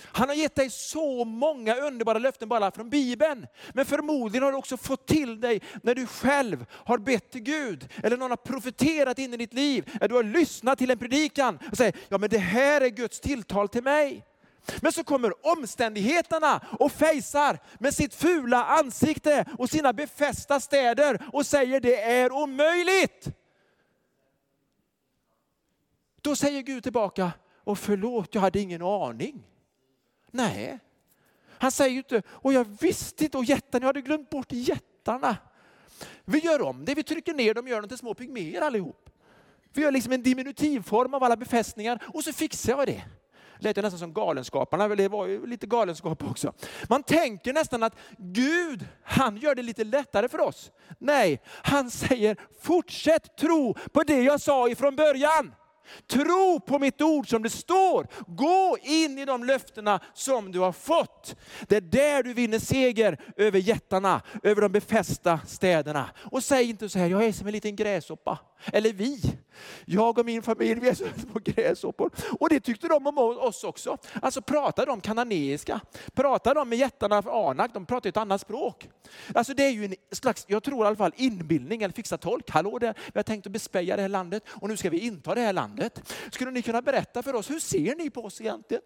Han 0.01 0.29
har 0.29 0.35
gett 0.35 0.55
dig 0.55 0.69
så 0.69 1.25
många 1.25 1.75
underbara 1.75 2.19
löften 2.19 2.49
bara 2.49 2.71
från 2.71 2.89
Bibeln. 2.89 3.47
Men 3.73 3.85
förmodligen 3.85 4.43
har 4.43 4.51
du 4.51 4.57
också 4.57 4.77
fått 4.77 5.07
till 5.07 5.41
dig 5.41 5.61
när 5.83 5.95
du 5.95 6.07
själv 6.07 6.65
har 6.71 6.97
bett 6.97 7.31
till 7.31 7.41
Gud. 7.41 7.89
Eller 8.03 8.17
någon 8.17 8.29
har 8.29 8.37
profeterat 8.37 9.19
in 9.19 9.33
i 9.33 9.37
ditt 9.37 9.53
liv. 9.53 9.89
Eller 9.95 10.07
du 10.07 10.15
har 10.15 10.23
lyssnat 10.23 10.77
till 10.77 10.91
en 10.91 10.99
predikan 10.99 11.59
och 11.71 11.77
säger, 11.77 11.95
ja 12.09 12.17
men 12.17 12.29
det 12.29 12.37
här 12.37 12.81
är 12.81 12.89
Guds 12.89 13.19
tilltal 13.19 13.69
till 13.69 13.83
mig. 13.83 14.25
Men 14.81 14.91
så 14.91 15.03
kommer 15.03 15.47
omständigheterna 15.47 16.61
och 16.79 16.91
fejsar 16.91 17.59
med 17.79 17.93
sitt 17.93 18.15
fula 18.15 18.65
ansikte 18.65 19.45
och 19.57 19.69
sina 19.69 19.93
befästa 19.93 20.59
städer 20.59 21.29
och 21.33 21.45
säger 21.45 21.79
det 21.79 22.01
är 22.01 22.31
omöjligt. 22.31 23.27
Då 26.21 26.35
säger 26.35 26.61
Gud 26.61 26.83
tillbaka, 26.83 27.31
och 27.63 27.79
förlåt, 27.79 28.35
jag 28.35 28.41
hade 28.41 28.59
ingen 28.59 28.81
aning. 28.81 29.43
Nej. 30.33 30.79
Han 31.57 31.71
säger 31.71 31.91
ju 31.91 31.97
inte, 31.97 32.21
och 32.27 32.53
jag 32.53 32.67
visste 32.81 33.23
inte, 33.23 33.37
och 33.37 33.45
jättarna, 33.45 33.83
jag 33.83 33.87
hade 33.87 34.01
glömt 34.01 34.29
bort 34.29 34.47
jättarna. 34.49 35.37
Vi 36.25 36.39
gör 36.39 36.61
om 36.61 36.85
det, 36.85 36.95
vi 36.95 37.03
trycker 37.03 37.33
ner 37.33 37.53
dem 37.53 37.65
och 37.65 37.69
gör 37.69 37.81
dem 37.81 37.87
till 37.87 37.97
små 37.97 38.13
pygméer 38.13 38.61
allihop. 38.61 39.09
Vi 39.73 39.81
gör 39.81 39.91
liksom 39.91 40.13
en 40.13 40.23
diminutivform 40.23 41.13
av 41.13 41.23
alla 41.23 41.35
befästningar 41.35 42.03
och 42.07 42.23
så 42.23 42.33
fixar 42.33 42.77
jag 42.77 42.87
det. 42.87 43.03
Lät 43.57 43.77
jag 43.77 43.83
nästan 43.83 43.99
som 43.99 44.13
galenskaparna, 44.13 44.87
det 44.87 45.07
var 45.07 45.27
ju 45.27 45.45
lite 45.45 45.67
galenskap 45.67 46.23
också. 46.23 46.53
Man 46.89 47.03
tänker 47.03 47.53
nästan 47.53 47.83
att 47.83 47.95
Gud, 48.17 48.87
han 49.03 49.37
gör 49.37 49.55
det 49.55 49.61
lite 49.61 49.83
lättare 49.83 50.27
för 50.27 50.39
oss. 50.39 50.71
Nej, 50.99 51.41
han 51.45 51.91
säger 51.91 52.37
fortsätt 52.61 53.37
tro 53.37 53.73
på 53.73 54.03
det 54.03 54.21
jag 54.21 54.41
sa 54.41 54.69
ifrån 54.69 54.95
början. 54.95 55.55
Tro 56.07 56.59
på 56.59 56.79
mitt 56.79 57.01
ord 57.01 57.29
som 57.29 57.43
det 57.43 57.49
står. 57.49 58.07
Gå 58.27 58.77
in 58.81 59.19
i 59.19 59.25
de 59.25 59.43
löftena 59.43 59.99
som 60.13 60.51
du 60.51 60.59
har 60.59 60.71
fått. 60.71 61.35
Det 61.67 61.75
är 61.75 61.81
där 61.81 62.23
du 62.23 62.33
vinner 62.33 62.59
seger 62.59 63.19
över 63.37 63.59
jättarna, 63.59 64.21
över 64.43 64.61
de 64.61 64.71
befästa 64.71 65.39
städerna. 65.47 66.09
Och 66.31 66.43
säg 66.43 66.69
inte 66.69 66.89
så 66.89 66.99
här, 66.99 67.07
jag 67.07 67.25
är 67.25 67.31
som 67.31 67.47
en 67.47 67.53
liten 67.53 67.75
gräshoppa. 67.75 68.39
Eller 68.65 68.93
vi. 68.93 69.21
Jag 69.85 70.19
och 70.19 70.25
min 70.25 70.41
familj, 70.41 70.79
vi 70.79 70.89
är 70.89 70.93
som 70.93 71.09
gräshoppor. 71.43 72.11
Och 72.39 72.49
det 72.49 72.59
tyckte 72.59 72.87
de 72.87 73.07
om 73.07 73.17
oss 73.17 73.63
också. 73.63 73.97
Alltså 74.21 74.41
pratade 74.41 74.91
de 74.91 75.01
kananeiska? 75.01 75.81
Pratade 76.13 76.59
de 76.59 76.69
med 76.69 76.77
jättarna 76.77 77.21
för 77.21 77.49
Anak? 77.49 77.73
De 77.73 77.85
pratade 77.85 78.09
ett 78.09 78.17
annat 78.17 78.41
språk. 78.41 78.89
Alltså 79.35 79.53
det 79.53 79.63
är 79.63 79.71
ju 79.71 79.85
en 79.85 79.95
slags, 80.11 80.45
jag 80.47 80.63
tror 80.63 80.85
i 80.85 80.87
alla 80.87 80.95
fall 80.95 81.13
inbildning 81.15 81.83
eller 81.83 81.93
fixa 81.93 82.17
tolk. 82.17 82.49
Hallå 82.49 82.79
där, 82.79 82.93
vi 83.13 83.19
har 83.19 83.23
tänkt 83.23 83.45
att 83.45 83.53
bespeja 83.53 83.95
det 83.95 84.01
här 84.01 84.09
landet 84.09 84.43
och 84.47 84.69
nu 84.69 84.77
ska 84.77 84.89
vi 84.89 84.99
inta 84.99 85.35
det 85.35 85.41
här 85.41 85.53
landet. 85.53 86.13
Skulle 86.31 86.51
ni 86.51 86.61
kunna 86.61 86.81
berätta 86.81 87.23
för 87.23 87.35
oss, 87.35 87.49
hur 87.49 87.59
ser 87.59 87.95
ni 87.95 88.09
på 88.09 88.25
oss 88.25 88.41
egentligen? 88.41 88.83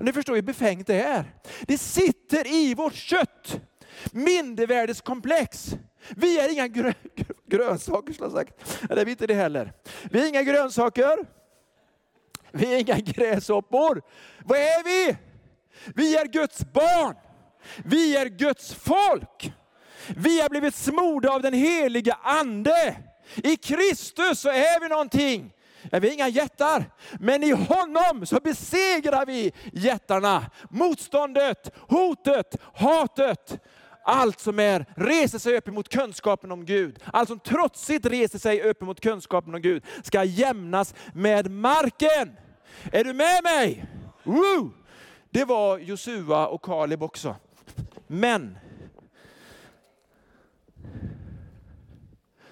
Ni 0.00 0.12
förstår 0.12 0.34
hur 0.34 0.42
befängt 0.42 0.86
det 0.86 1.02
är. 1.02 1.32
Det 1.62 1.78
sitter 1.78 2.46
i 2.46 2.74
vårt 2.74 2.94
kött. 2.94 3.60
Mindervärdeskomplex. 4.12 5.76
Vi 6.16 6.38
är 6.40 6.52
inga 6.52 6.68
grö 6.68 6.92
grönsaker, 7.46 8.12
skulle 8.12 8.26
jag 8.26 8.46
sagt. 8.46 8.82
Eller 8.90 9.02
är 9.02 9.04
vi 9.04 9.10
inte 9.10 9.26
det 9.26 9.34
heller. 9.34 9.72
Vi 10.10 10.22
är 10.22 10.28
inga 10.28 10.42
grönsaker. 10.42 11.16
Vi 12.50 12.74
är 12.74 12.78
inga 12.78 12.98
gräshoppor. 12.98 14.02
Vad 14.44 14.58
är 14.58 14.84
vi? 14.84 15.16
Vi 15.94 16.16
är 16.16 16.26
Guds 16.26 16.58
barn. 16.72 17.14
Vi 17.84 18.16
är 18.16 18.26
Guds 18.26 18.74
folk. 18.74 19.52
Vi 20.16 20.40
har 20.40 20.48
blivit 20.48 20.74
smorda 20.74 21.30
av 21.30 21.42
den 21.42 21.54
heliga 21.54 22.18
ande. 22.22 22.96
I 23.34 23.56
Kristus 23.56 24.40
så 24.40 24.48
är 24.48 24.80
vi 24.80 24.88
någonting. 24.88 25.52
Vi 25.92 26.08
är 26.08 26.12
inga 26.12 26.28
jättar, 26.28 26.84
men 27.20 27.42
i 27.42 27.50
honom 27.50 28.26
så 28.26 28.40
besegrar 28.40 29.26
vi 29.26 29.52
jättarna. 29.72 30.50
Motståndet, 30.70 31.74
hotet, 31.76 32.56
hatet. 32.74 33.58
Allt 34.08 34.40
som 34.40 34.58
är, 34.58 34.86
reser 34.96 35.38
sig 35.38 35.56
upp 35.56 35.68
emot 35.68 35.88
kunskapen 35.88 36.52
om 36.52 36.64
Gud, 36.64 36.98
allt 37.04 37.28
som 37.28 37.38
trotsigt 37.38 38.06
reser 38.06 38.38
sig 38.38 38.62
upp 38.62 38.82
emot 38.82 39.00
kunskapen 39.00 39.54
om 39.54 39.62
Gud, 39.62 39.84
ska 40.02 40.24
jämnas 40.24 40.94
med 41.14 41.50
marken. 41.50 42.36
Är 42.92 43.04
du 43.04 43.12
med 43.12 43.42
mig? 43.42 43.86
Woo! 44.24 44.70
Det 45.30 45.44
var 45.44 45.78
Josua 45.78 46.46
och 46.46 46.62
Kaleb 46.62 47.02
också. 47.02 47.36
Men, 48.06 48.58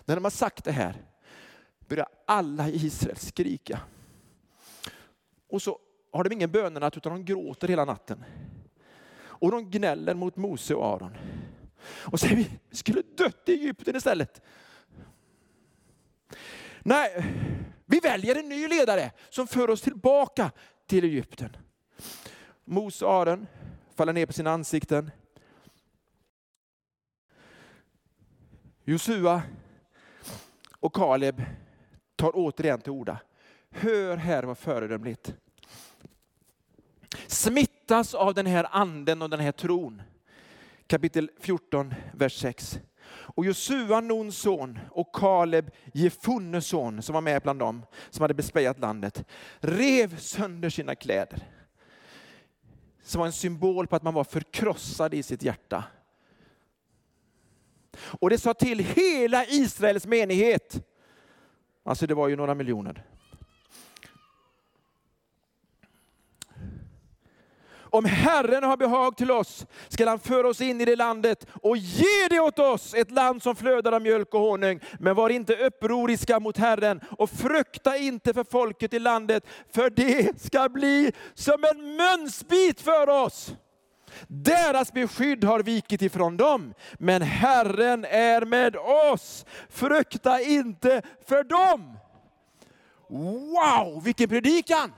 när 0.05 0.15
de 0.15 0.25
har 0.25 0.31
sagt 0.31 0.65
det 0.65 0.73
här, 0.73 0.95
börjar 1.89 2.09
alla 2.27 2.69
i 2.69 2.87
Israel 2.87 3.17
skrika. 3.17 3.81
Och 5.51 5.63
så 5.63 5.79
har 6.13 6.25
de 6.25 6.33
ingen 6.33 6.51
bönenatt 6.51 6.97
utan 6.97 7.13
de 7.13 7.25
gråter 7.25 7.69
hela 7.69 7.85
natten. 7.85 8.25
Och 9.17 9.51
de 9.51 9.71
gnäller 9.71 10.15
mot 10.15 10.37
Mose 10.37 10.75
och 10.75 10.87
Aron. 10.87 11.17
Och 11.87 12.21
säger 12.21 12.37
vi 12.37 12.51
skulle 12.71 13.03
dött 13.17 13.49
i 13.49 13.53
Egypten 13.53 13.97
istället. 13.97 14.43
Nej, 16.81 17.25
vi 17.87 18.01
väljer 18.01 18.37
en 18.37 18.49
ny 18.49 18.69
ledare 18.69 19.13
som 19.29 19.47
för 19.47 19.71
oss 19.71 19.81
tillbaka 19.81 20.51
till 20.87 21.05
Egypten. 21.05 21.57
Mose 22.65 23.05
och 23.05 23.13
Aron 23.13 23.47
faller 23.95 24.13
ner 24.13 24.27
på 24.27 24.33
sina 24.33 24.51
ansikten. 24.51 25.11
Josua 28.85 29.43
och 30.81 30.95
Kaleb 30.95 31.43
tar 32.17 32.31
återigen 32.35 32.81
till 32.81 32.93
orda. 32.93 33.19
Hör 33.71 34.17
här 34.17 34.43
vad 34.43 34.59
föredömligt. 34.59 35.35
Smittas 37.27 38.15
av 38.15 38.35
den 38.35 38.47
här 38.47 38.67
anden 38.71 39.23
och 39.23 39.31
den 39.31 39.41
här 39.41 39.53
tron. 39.53 40.03
Kapitel 40.87 41.31
14, 41.41 41.95
vers 42.13 42.41
6. 42.41 42.81
Och 43.07 43.45
Josua, 43.45 44.01
Nuns 44.01 44.39
son, 44.39 44.79
och 44.91 45.15
Kaleb, 45.15 45.71
Jefunnes 45.93 46.67
son, 46.67 47.03
som 47.03 47.13
var 47.13 47.21
med 47.21 47.43
bland 47.43 47.59
dem, 47.59 47.87
som 48.11 48.23
hade 48.23 48.35
bespejat 48.35 48.79
landet, 48.79 49.25
rev 49.61 50.19
sönder 50.19 50.71
sina 50.71 50.95
kläder. 50.95 51.49
Som 53.03 53.19
var 53.19 53.27
en 53.27 53.33
symbol 53.33 53.87
på 53.87 53.97
att 53.97 54.03
man 54.03 54.15
var 54.15 54.25
förkrossad 54.25 55.15
i 55.15 55.23
sitt 55.23 55.43
hjärta. 55.43 55.85
Och 57.97 58.31
det 58.31 58.39
sa 58.39 58.55
till 58.55 58.79
hela 58.79 59.45
Israels 59.45 60.07
menighet. 60.07 60.87
Alltså 61.83 62.07
det 62.07 62.15
var 62.15 62.29
ju 62.29 62.37
några 62.37 62.55
miljoner. 62.55 63.05
Om 67.95 68.05
Herren 68.05 68.65
har 68.65 68.77
behag 68.77 69.17
till 69.17 69.31
oss 69.31 69.67
skall 69.89 70.09
han 70.09 70.19
föra 70.19 70.49
oss 70.49 70.61
in 70.61 70.81
i 70.81 70.85
det 70.85 70.97
landet 70.97 71.47
och 71.63 71.77
ge 71.77 72.29
det 72.31 72.41
åt 72.41 72.59
oss, 72.59 72.95
ett 72.95 73.11
land 73.11 73.43
som 73.43 73.57
flödar 73.57 73.93
av 73.93 74.03
mjölk 74.03 74.35
och 74.35 74.41
honung. 74.41 74.81
Men 74.99 75.15
var 75.15 75.31
inte 75.31 75.57
upproriska 75.57 76.41
mot 76.41 76.57
Herren 76.57 77.01
och 77.19 77.31
frukta 77.31 77.97
inte 77.97 78.35
för 78.35 78.45
folket 78.45 78.95
i 78.95 78.99
landet, 78.99 79.47
för 79.75 79.91
det 79.91 80.43
ska 80.43 80.69
bli 80.69 81.13
som 81.35 81.65
en 81.65 81.97
mönsbit 81.97 82.81
för 82.81 83.09
oss. 83.09 83.55
Deras 84.27 84.93
beskydd 84.93 85.45
har 85.45 85.63
vikit 85.63 86.03
ifrån 86.03 86.37
dem, 86.37 86.75
men 86.99 87.23
Herren 87.23 88.05
är 88.05 88.45
med 88.45 88.77
oss. 89.13 89.47
Frukta 89.71 90.41
inte 90.41 91.03
för 91.27 91.45
dem. 91.45 91.99
Wow, 93.09 94.05
vilken 94.05 94.29
predikan! 94.29 94.93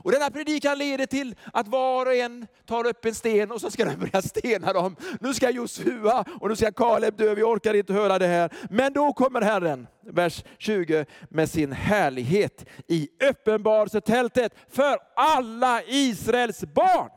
Och 0.00 0.12
denna 0.12 0.30
predikan 0.30 0.78
leder 0.78 1.06
till 1.06 1.34
att 1.52 1.68
var 1.68 2.06
och 2.06 2.14
en 2.14 2.46
tar 2.66 2.86
upp 2.86 3.04
en 3.04 3.14
sten 3.14 3.52
och 3.52 3.60
så 3.60 3.70
ska 3.70 3.84
de 3.84 3.96
börja 3.96 4.22
stena 4.22 4.72
dem. 4.72 4.96
Nu 5.20 5.34
ska 5.34 5.50
Josua 5.50 6.24
och 6.40 6.48
nu 6.48 6.56
ska 6.56 6.72
Kaleb 6.72 7.16
dö, 7.16 7.34
vi 7.34 7.42
orkar 7.42 7.74
inte 7.74 7.92
höra 7.92 8.18
det 8.18 8.26
här. 8.26 8.52
Men 8.70 8.92
då 8.92 9.12
kommer 9.12 9.40
Herren, 9.40 9.86
vers 10.00 10.44
20, 10.58 11.04
med 11.28 11.50
sin 11.50 11.72
härlighet 11.72 12.66
i 12.86 13.08
uppenbarelsetältet 13.30 14.54
för 14.68 14.98
alla 15.16 15.82
Israels 15.82 16.64
barn. 16.64 17.10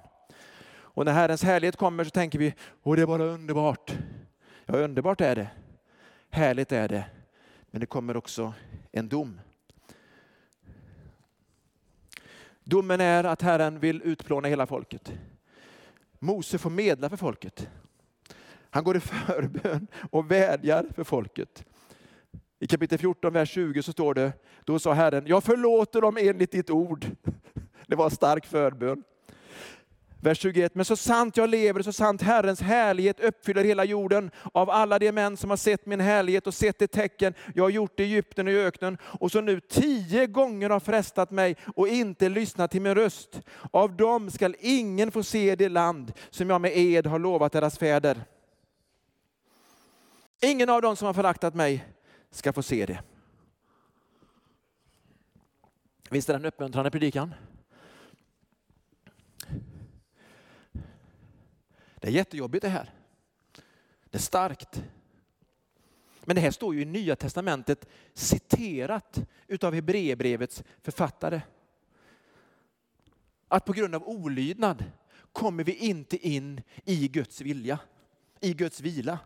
Och 0.94 1.06
när 1.06 1.14
Herrens 1.14 1.44
härlighet 1.44 1.76
kommer 1.76 2.04
så 2.04 2.10
tänker 2.10 2.40
vi, 2.40 2.54
åh 2.84 2.96
det 2.96 3.02
är 3.02 3.06
bara 3.06 3.24
underbart. 3.24 3.92
Ja, 4.66 4.78
underbart 4.78 5.22
är 5.22 5.36
det. 5.36 5.48
Härligt 6.30 6.72
är 6.72 6.88
det. 6.88 7.06
Men 7.72 7.82
det 7.82 7.86
kommer 7.86 8.18
också 8.18 8.54
en 8.92 9.10
dom. 9.10 9.40
Domen 12.64 13.02
är 13.02 13.24
att 13.24 13.42
Herren 13.42 13.80
vill 13.80 14.02
utplåna 14.02 14.48
hela 14.48 14.68
folket. 14.68 15.14
Mose 16.20 16.58
får 16.58 16.70
medla 16.70 17.10
för 17.10 17.18
folket. 17.18 17.70
Han 18.70 18.84
går 18.84 18.98
i 18.98 19.00
förbön 19.00 19.88
och 20.12 20.32
vädjar 20.32 20.86
för 20.96 21.04
folket. 21.04 21.66
I 22.60 22.68
kapitel 22.68 22.98
14, 22.98 23.34
vers 23.34 23.50
20 23.50 23.84
så 23.84 23.92
står 23.92 24.14
det, 24.14 24.34
då 24.66 24.80
sa 24.80 24.94
Herren, 24.94 25.28
jag 25.28 25.44
förlåter 25.44 26.02
dem 26.02 26.18
enligt 26.18 26.52
ditt 26.52 26.70
ord. 26.70 27.06
Det 27.88 27.96
var 27.96 28.06
en 28.06 28.12
stark 28.12 28.46
förbön. 28.46 29.04
Vers 30.24 30.40
21, 30.40 30.76
men 30.76 30.86
så 30.86 30.96
sant 30.96 31.38
jag 31.38 31.50
lever, 31.50 31.82
så 31.82 31.94
sant 31.94 32.22
Herrens 32.22 32.62
härlighet 32.62 33.20
uppfyller 33.20 33.64
hela 33.64 33.86
jorden. 33.86 34.32
Av 34.54 34.70
alla 34.70 35.00
de 35.00 35.12
män 35.12 35.38
som 35.38 35.50
har 35.50 35.58
sett 35.58 35.86
min 35.86 36.00
härlighet 36.00 36.48
och 36.48 36.54
sett 36.54 36.80
det 36.80 36.88
tecken 36.88 37.34
jag 37.56 37.64
har 37.64 37.70
gjort 37.70 38.00
i 38.00 38.04
Egypten 38.04 38.48
och 38.48 38.54
i 38.54 38.58
öknen, 38.58 38.98
och 39.04 39.32
som 39.32 39.46
nu 39.46 39.60
tio 39.60 40.28
gånger 40.28 40.70
har 40.70 40.80
frestat 40.80 41.32
mig 41.32 41.56
och 41.76 41.88
inte 41.88 42.30
lyssnat 42.30 42.72
till 42.72 42.82
min 42.82 42.96
röst. 42.96 43.42
Av 43.72 43.96
dem 43.96 44.32
skall 44.32 44.56
ingen 44.60 45.12
få 45.12 45.24
se 45.24 45.56
det 45.56 45.70
land 45.70 46.14
som 46.30 46.50
jag 46.50 46.62
med 46.62 46.78
ed 46.78 47.08
har 47.08 47.20
lovat 47.20 47.52
deras 47.52 47.78
fäder. 47.78 48.24
Ingen 50.42 50.70
av 50.70 50.82
dem 50.82 50.96
som 50.96 51.06
har 51.06 51.14
föraktat 51.14 51.56
mig 51.56 51.86
ska 52.32 52.54
få 52.54 52.64
se 52.64 52.86
det. 52.86 53.00
Visst 56.10 56.30
är 56.30 56.34
det 56.34 56.40
en 56.40 56.46
uppmuntrande 56.46 56.92
predikan? 56.92 57.34
Det 62.02 62.08
är 62.08 62.12
jättejobbigt 62.12 62.62
det 62.62 62.70
här. 62.70 62.94
Det 64.10 64.18
är 64.18 64.22
starkt. 64.22 64.84
Men 66.26 66.36
det 66.36 66.42
här 66.42 66.52
står 66.52 66.76
ju 66.76 66.82
i 66.82 66.86
Nya 66.86 67.16
Testamentet 67.16 67.90
citerat 68.14 69.22
utav 69.48 69.74
Hebreerbrevets 69.74 70.64
författare. 70.82 71.42
Att 73.48 73.66
på 73.66 73.74
grund 73.74 73.96
av 73.96 74.08
olydnad 74.08 74.84
kommer 75.32 75.64
vi 75.64 75.76
inte 75.76 76.28
in 76.28 76.62
i 76.86 77.08
Guds 77.08 77.42
vilja, 77.42 77.80
i 78.40 78.54
Guds 78.54 78.82
vila. 78.82 79.20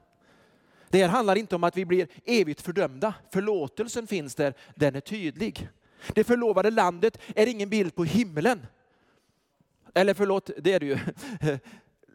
Det 0.90 1.02
här 1.02 1.10
handlar 1.10 1.36
inte 1.36 1.56
om 1.56 1.64
att 1.64 1.78
vi 1.78 1.86
blir 1.86 2.08
evigt 2.26 2.62
fördömda. 2.62 3.14
Förlåtelsen 3.32 4.08
finns 4.08 4.36
där, 4.36 4.54
den 4.76 4.96
är 4.96 5.02
tydlig. 5.02 5.70
Det 6.14 6.24
förlovade 6.24 6.72
landet 6.72 7.22
är 7.36 7.48
ingen 7.48 7.70
bild 7.70 7.96
på 7.96 8.04
himlen. 8.04 8.66
Eller 9.94 10.14
förlåt, 10.14 10.50
det 10.58 10.74
är 10.74 10.80
det 10.80 10.86
ju. 10.86 11.00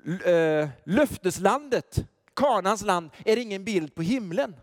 Eh, 0.07 0.69
löfteslandet, 0.85 2.05
Kanans 2.35 2.83
land, 2.83 3.11
är 3.25 3.37
ingen 3.37 3.65
bild 3.65 3.95
på 3.95 4.03
himlen. 4.03 4.57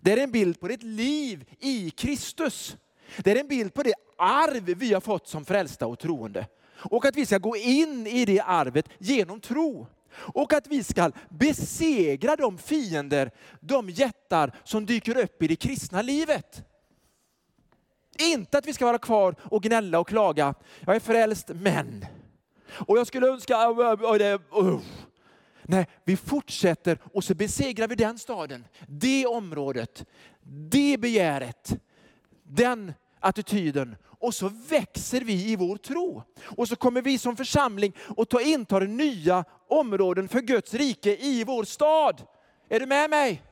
Det 0.00 0.12
är 0.12 0.16
en 0.16 0.32
bild 0.32 0.60
på 0.60 0.68
ditt 0.68 0.82
liv 0.82 1.44
i 1.60 1.90
Kristus. 1.90 2.76
Det 3.16 3.30
är 3.30 3.40
en 3.40 3.48
bild 3.48 3.74
på 3.74 3.82
det 3.82 3.94
arv 4.18 4.64
vi 4.64 4.94
har 4.94 5.00
fått 5.00 5.28
som 5.28 5.44
frälsta 5.44 5.86
och 5.86 5.98
troende. 5.98 6.46
Och 6.90 7.04
att 7.04 7.16
vi 7.16 7.26
ska 7.26 7.38
gå 7.38 7.56
in 7.56 8.06
i 8.06 8.24
det 8.24 8.40
arvet 8.40 8.88
genom 8.98 9.40
tro. 9.40 9.86
Och 10.14 10.52
att 10.52 10.66
vi 10.66 10.84
ska 10.84 11.10
besegra 11.28 12.36
de 12.36 12.58
fiender, 12.58 13.30
de 13.60 13.90
jättar 13.90 14.52
som 14.64 14.86
dyker 14.86 15.18
upp 15.18 15.42
i 15.42 15.46
det 15.46 15.56
kristna 15.56 16.02
livet. 16.02 16.64
Inte 18.18 18.58
att 18.58 18.66
vi 18.66 18.72
ska 18.72 18.86
vara 18.86 18.98
kvar 18.98 19.34
och 19.42 19.62
gnälla 19.62 20.00
och 20.00 20.08
klaga. 20.08 20.54
Jag 20.80 20.96
är 20.96 21.00
frälst, 21.00 21.50
men. 21.54 22.06
Och 22.72 22.98
jag 22.98 23.06
skulle 23.06 23.26
önska... 23.26 23.54
Äh, 23.54 24.20
äh, 24.20 24.32
äh, 24.32 24.80
Nej, 25.62 25.86
vi 26.04 26.16
fortsätter 26.16 26.98
och 27.12 27.24
så 27.24 27.34
besegrar 27.34 27.88
vi 27.88 27.94
den 27.94 28.18
staden, 28.18 28.64
det 28.88 29.26
området, 29.26 30.04
det 30.42 31.00
begäret, 31.00 31.76
den 32.42 32.92
attityden. 33.20 33.96
Och 34.02 34.34
så 34.34 34.50
växer 34.68 35.20
vi 35.20 35.50
i 35.50 35.56
vår 35.56 35.76
tro. 35.76 36.22
Och 36.42 36.68
så 36.68 36.76
kommer 36.76 37.02
vi 37.02 37.18
som 37.18 37.36
församling 37.36 37.92
och 38.16 38.28
ta 38.28 38.40
intar 38.40 38.80
nya 38.80 39.44
områden 39.68 40.28
för 40.28 40.40
Guds 40.40 40.74
rike 40.74 41.16
i 41.16 41.44
vår 41.44 41.64
stad. 41.64 42.22
Är 42.68 42.80
du 42.80 42.86
med 42.86 43.10
mig? 43.10 43.42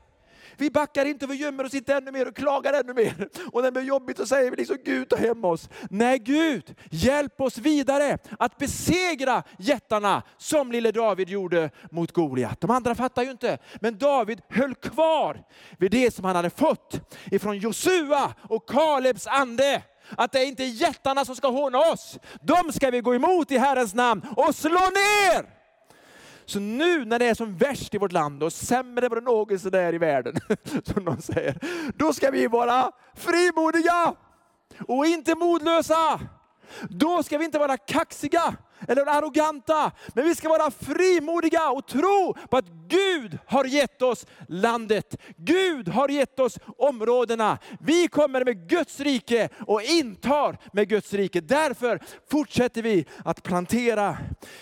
Vi 0.59 0.69
backar 0.69 1.05
inte, 1.05 1.27
vi 1.27 1.35
gömmer 1.35 1.65
oss 1.65 1.73
inte 1.73 1.93
ännu 1.93 2.11
mer 2.11 2.27
och 2.27 2.35
klagar 2.35 2.73
ännu 2.73 2.93
mer. 2.93 3.29
Och 3.51 3.61
när 3.61 3.67
det 3.67 3.71
blir 3.71 3.83
jobbigt 3.83 4.17
så 4.17 4.25
säger 4.25 4.51
vi 4.51 4.57
liksom 4.57 4.77
Gud 4.85 5.09
ta 5.09 5.15
hem 5.15 5.45
oss. 5.45 5.69
Nej 5.89 6.19
Gud, 6.19 6.75
hjälp 6.91 7.41
oss 7.41 7.57
vidare 7.57 8.17
att 8.39 8.57
besegra 8.57 9.43
jättarna 9.57 10.23
som 10.37 10.71
lille 10.71 10.91
David 10.91 11.29
gjorde 11.29 11.69
mot 11.91 12.11
Goliat. 12.11 12.61
De 12.61 12.71
andra 12.71 12.95
fattar 12.95 13.23
ju 13.23 13.31
inte, 13.31 13.57
men 13.81 13.97
David 13.97 14.41
höll 14.49 14.75
kvar 14.75 15.43
vid 15.77 15.91
det 15.91 16.13
som 16.13 16.25
han 16.25 16.35
hade 16.35 16.49
fått 16.49 17.15
ifrån 17.31 17.57
Josua 17.57 18.33
och 18.49 18.69
Kalebs 18.69 19.27
ande 19.27 19.83
att 20.17 20.31
det 20.31 20.39
är 20.39 20.45
inte 20.45 20.63
jättarna 20.63 21.25
som 21.25 21.35
ska 21.35 21.47
håna 21.47 21.79
oss. 21.79 22.19
De 22.41 22.71
ska 22.71 22.89
vi 22.89 23.01
gå 23.01 23.15
emot 23.15 23.51
i 23.51 23.57
Herrens 23.57 23.93
namn 23.93 24.21
och 24.37 24.55
slå 24.55 24.79
ner. 24.79 25.58
Så 26.49 26.59
nu 26.59 27.05
när 27.05 27.19
det 27.19 27.25
är 27.25 27.33
som 27.33 27.57
värst 27.57 27.93
i 27.93 27.97
vårt 27.97 28.11
land 28.11 28.43
och 28.43 28.53
sämre 28.53 29.05
än 29.05 29.09
vad 29.09 29.17
det 29.17 29.25
någonsin 29.25 29.73
är 29.73 29.93
i 29.93 29.97
världen, 29.97 30.35
som 30.83 31.03
någon 31.03 31.21
säger, 31.21 31.57
då 31.95 32.13
ska 32.13 32.31
vi 32.31 32.47
vara 32.47 32.91
frimodiga 33.15 34.15
och 34.87 35.05
inte 35.05 35.35
modlösa. 35.35 36.19
Då 36.89 37.23
ska 37.23 37.37
vi 37.37 37.45
inte 37.45 37.59
vara 37.59 37.77
kaxiga 37.77 38.57
eller 38.87 39.05
arroganta, 39.05 39.91
men 40.07 40.25
vi 40.25 40.35
ska 40.35 40.49
vara 40.49 40.71
frimodiga 40.71 41.69
och 41.69 41.87
tro 41.87 42.35
på 42.49 42.57
att 42.57 42.65
Gud 42.87 43.37
har 43.45 43.65
gett 43.65 44.01
oss 44.01 44.25
landet. 44.47 45.17
Gud 45.37 45.87
har 45.87 46.09
gett 46.09 46.39
oss 46.39 46.59
områdena. 46.77 47.57
Vi 47.79 48.07
kommer 48.07 48.45
med 48.45 48.69
Guds 48.69 48.99
rike 48.99 49.49
och 49.67 49.81
intar 49.81 50.57
med 50.73 50.89
Guds 50.89 51.13
rike. 51.13 51.41
Därför 51.41 51.99
fortsätter 52.31 52.81
vi 52.81 53.05
att 53.25 53.43
plantera 53.43 54.17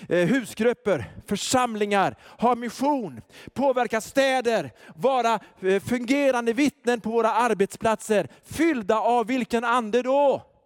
eh, 0.09 0.27
husgrupper, 0.27 1.11
församlingar, 1.27 2.15
ha 2.39 2.55
mission, 2.55 3.21
påverka 3.53 4.01
städer, 4.01 4.71
vara 4.95 5.39
eh, 5.61 5.83
fungerande 5.83 6.53
vittnen 6.53 7.01
på 7.01 7.09
våra 7.09 7.31
arbetsplatser. 7.31 8.27
Fyllda 8.45 8.99
av 8.99 9.27
vilken 9.27 9.63
ande 9.63 10.01
då? 10.01 10.56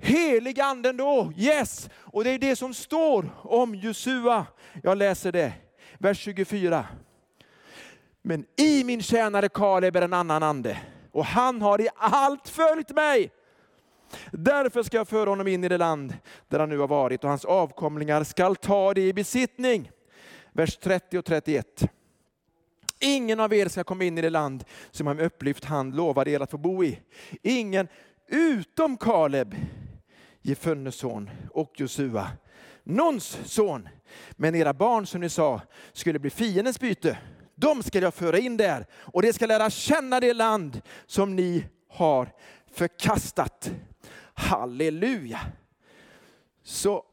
Helig 0.00 0.60
anden 0.60 0.96
då, 0.96 1.32
yes! 1.36 1.90
Och 1.94 2.24
det 2.24 2.30
är 2.30 2.38
det 2.38 2.56
som 2.56 2.74
står 2.74 3.30
om 3.42 3.74
Josua. 3.74 4.46
Jag 4.82 4.98
läser 4.98 5.32
det, 5.32 5.52
vers 5.98 6.18
24. 6.18 6.86
Men 8.22 8.46
i 8.56 8.84
min 8.84 9.02
tjänare 9.02 9.48
Kaleb 9.48 9.96
är 9.96 10.02
en 10.02 10.12
annan 10.12 10.42
ande 10.42 10.78
och 11.12 11.24
han 11.24 11.62
har 11.62 11.80
i 11.80 11.88
allt 11.96 12.48
följt 12.48 12.90
mig. 12.90 13.30
Därför 14.32 14.82
ska 14.82 14.96
jag 14.96 15.08
föra 15.08 15.30
honom 15.30 15.48
in 15.48 15.64
i 15.64 15.68
det 15.68 15.78
land 15.78 16.14
där 16.48 16.58
han 16.58 16.68
nu 16.68 16.78
har 16.78 16.88
varit 16.88 17.24
och 17.24 17.30
hans 17.30 17.44
avkomlingar 17.44 18.24
skall 18.24 18.56
ta 18.56 18.94
det 18.94 19.08
i 19.08 19.12
besittning. 19.12 19.90
Vers 20.52 20.76
30 20.76 21.18
och 21.18 21.24
31. 21.24 21.90
Ingen 23.00 23.40
av 23.40 23.54
er 23.54 23.68
ska 23.68 23.84
komma 23.84 24.04
in 24.04 24.18
i 24.18 24.20
det 24.20 24.30
land 24.30 24.64
som 24.90 25.06
han 25.06 25.16
med 25.16 25.26
upplyft 25.26 25.64
hand 25.64 25.96
lovade 25.96 26.30
er 26.30 26.40
att 26.40 26.50
få 26.50 26.58
bo 26.58 26.84
i. 26.84 27.00
Ingen 27.42 27.88
utom 28.26 28.96
Kaleb 28.96 29.54
Jefunnes 30.48 30.94
son 30.94 31.30
och 31.52 31.80
Josua, 31.80 32.30
Nuns 32.82 33.38
son. 33.44 33.88
Men 34.32 34.54
era 34.54 34.74
barn 34.74 35.06
som 35.06 35.20
ni 35.20 35.28
sa 35.28 35.60
skulle 35.92 36.18
bli 36.18 36.30
fiendens 36.30 36.80
byte. 36.80 37.18
De 37.54 37.82
ska 37.82 38.00
jag 38.00 38.14
föra 38.14 38.38
in 38.38 38.56
där 38.56 38.86
och 38.92 39.22
de 39.22 39.32
ska 39.32 39.46
lära 39.46 39.70
känna 39.70 40.20
det 40.20 40.32
land 40.32 40.80
som 41.06 41.36
ni 41.36 41.64
har 41.88 42.32
förkastat. 42.66 43.72
Halleluja! 44.34 45.40
Så 46.62 47.04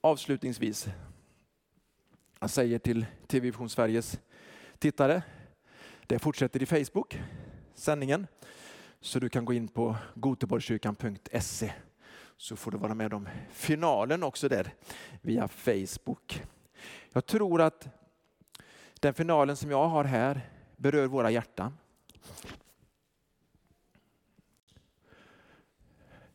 avslutningsvis, 0.00 0.88
jag 2.40 2.50
säger 2.50 2.78
till 2.78 3.06
TV 3.26 3.46
Vision 3.46 3.70
Sveriges 3.70 4.20
tittare, 4.78 5.22
det 6.06 6.18
fortsätter 6.18 6.62
i 6.62 6.66
Facebook, 6.66 7.20
sändningen, 7.74 8.26
så 9.00 9.18
du 9.18 9.28
kan 9.28 9.44
gå 9.44 9.52
in 9.52 9.68
på 9.68 9.96
goteborgskyrkan.se 10.14 11.72
så 12.40 12.56
får 12.56 12.70
du 12.70 12.78
vara 12.78 12.94
med 12.94 13.14
om 13.14 13.28
finalen 13.50 14.22
också 14.22 14.48
där 14.48 14.74
via 15.20 15.48
Facebook. 15.48 16.42
Jag 17.12 17.26
tror 17.26 17.60
att 17.60 17.88
den 19.00 19.14
finalen 19.14 19.56
som 19.56 19.70
jag 19.70 19.88
har 19.88 20.04
här 20.04 20.50
berör 20.76 21.06
våra 21.06 21.30
hjärtan. 21.30 21.78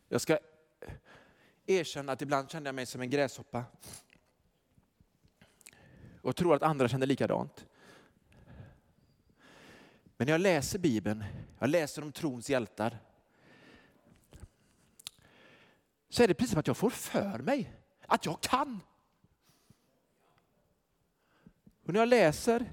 Jag 0.07 0.21
ska 0.21 0.37
erkänna 1.65 2.11
att 2.11 2.21
ibland 2.21 2.51
känner 2.51 2.67
jag 2.67 2.75
mig 2.75 2.85
som 2.85 3.01
en 3.01 3.09
gräshoppa. 3.09 3.63
Och 6.21 6.35
tror 6.35 6.55
att 6.55 6.63
andra 6.63 6.87
känner 6.87 7.07
likadant. 7.07 7.65
Men 10.17 10.25
när 10.25 10.31
jag 10.33 10.41
läser 10.41 10.79
Bibeln, 10.79 11.23
jag 11.59 11.69
läser 11.69 12.01
om 12.01 12.11
trons 12.11 12.49
hjältar, 12.49 12.99
så 16.15 16.23
är 16.23 16.27
det 16.27 16.33
precis 16.33 16.51
som 16.51 16.59
att 16.59 16.67
jag 16.67 16.77
får 16.77 16.89
för 16.89 17.39
mig 17.39 17.73
att 18.07 18.25
jag 18.25 18.41
kan. 18.41 18.81
Och 21.85 21.93
när 21.93 21.99
jag 21.99 22.09
läser 22.09 22.71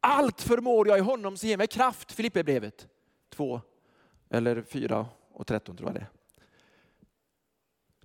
Allt 0.00 0.42
förmår 0.42 0.88
jag 0.88 0.98
i 0.98 1.00
honom 1.00 1.36
som 1.36 1.48
ger 1.48 1.56
mig 1.56 1.66
kraft, 1.66 2.12
Filipperbrevet 2.12 2.88
2 3.30 3.60
eller 4.30 4.62
4 4.62 5.06
och 5.32 5.46
13 5.46 5.76
tror 5.76 5.88
jag 5.88 5.94
det 5.94 6.00
är. 6.00 6.10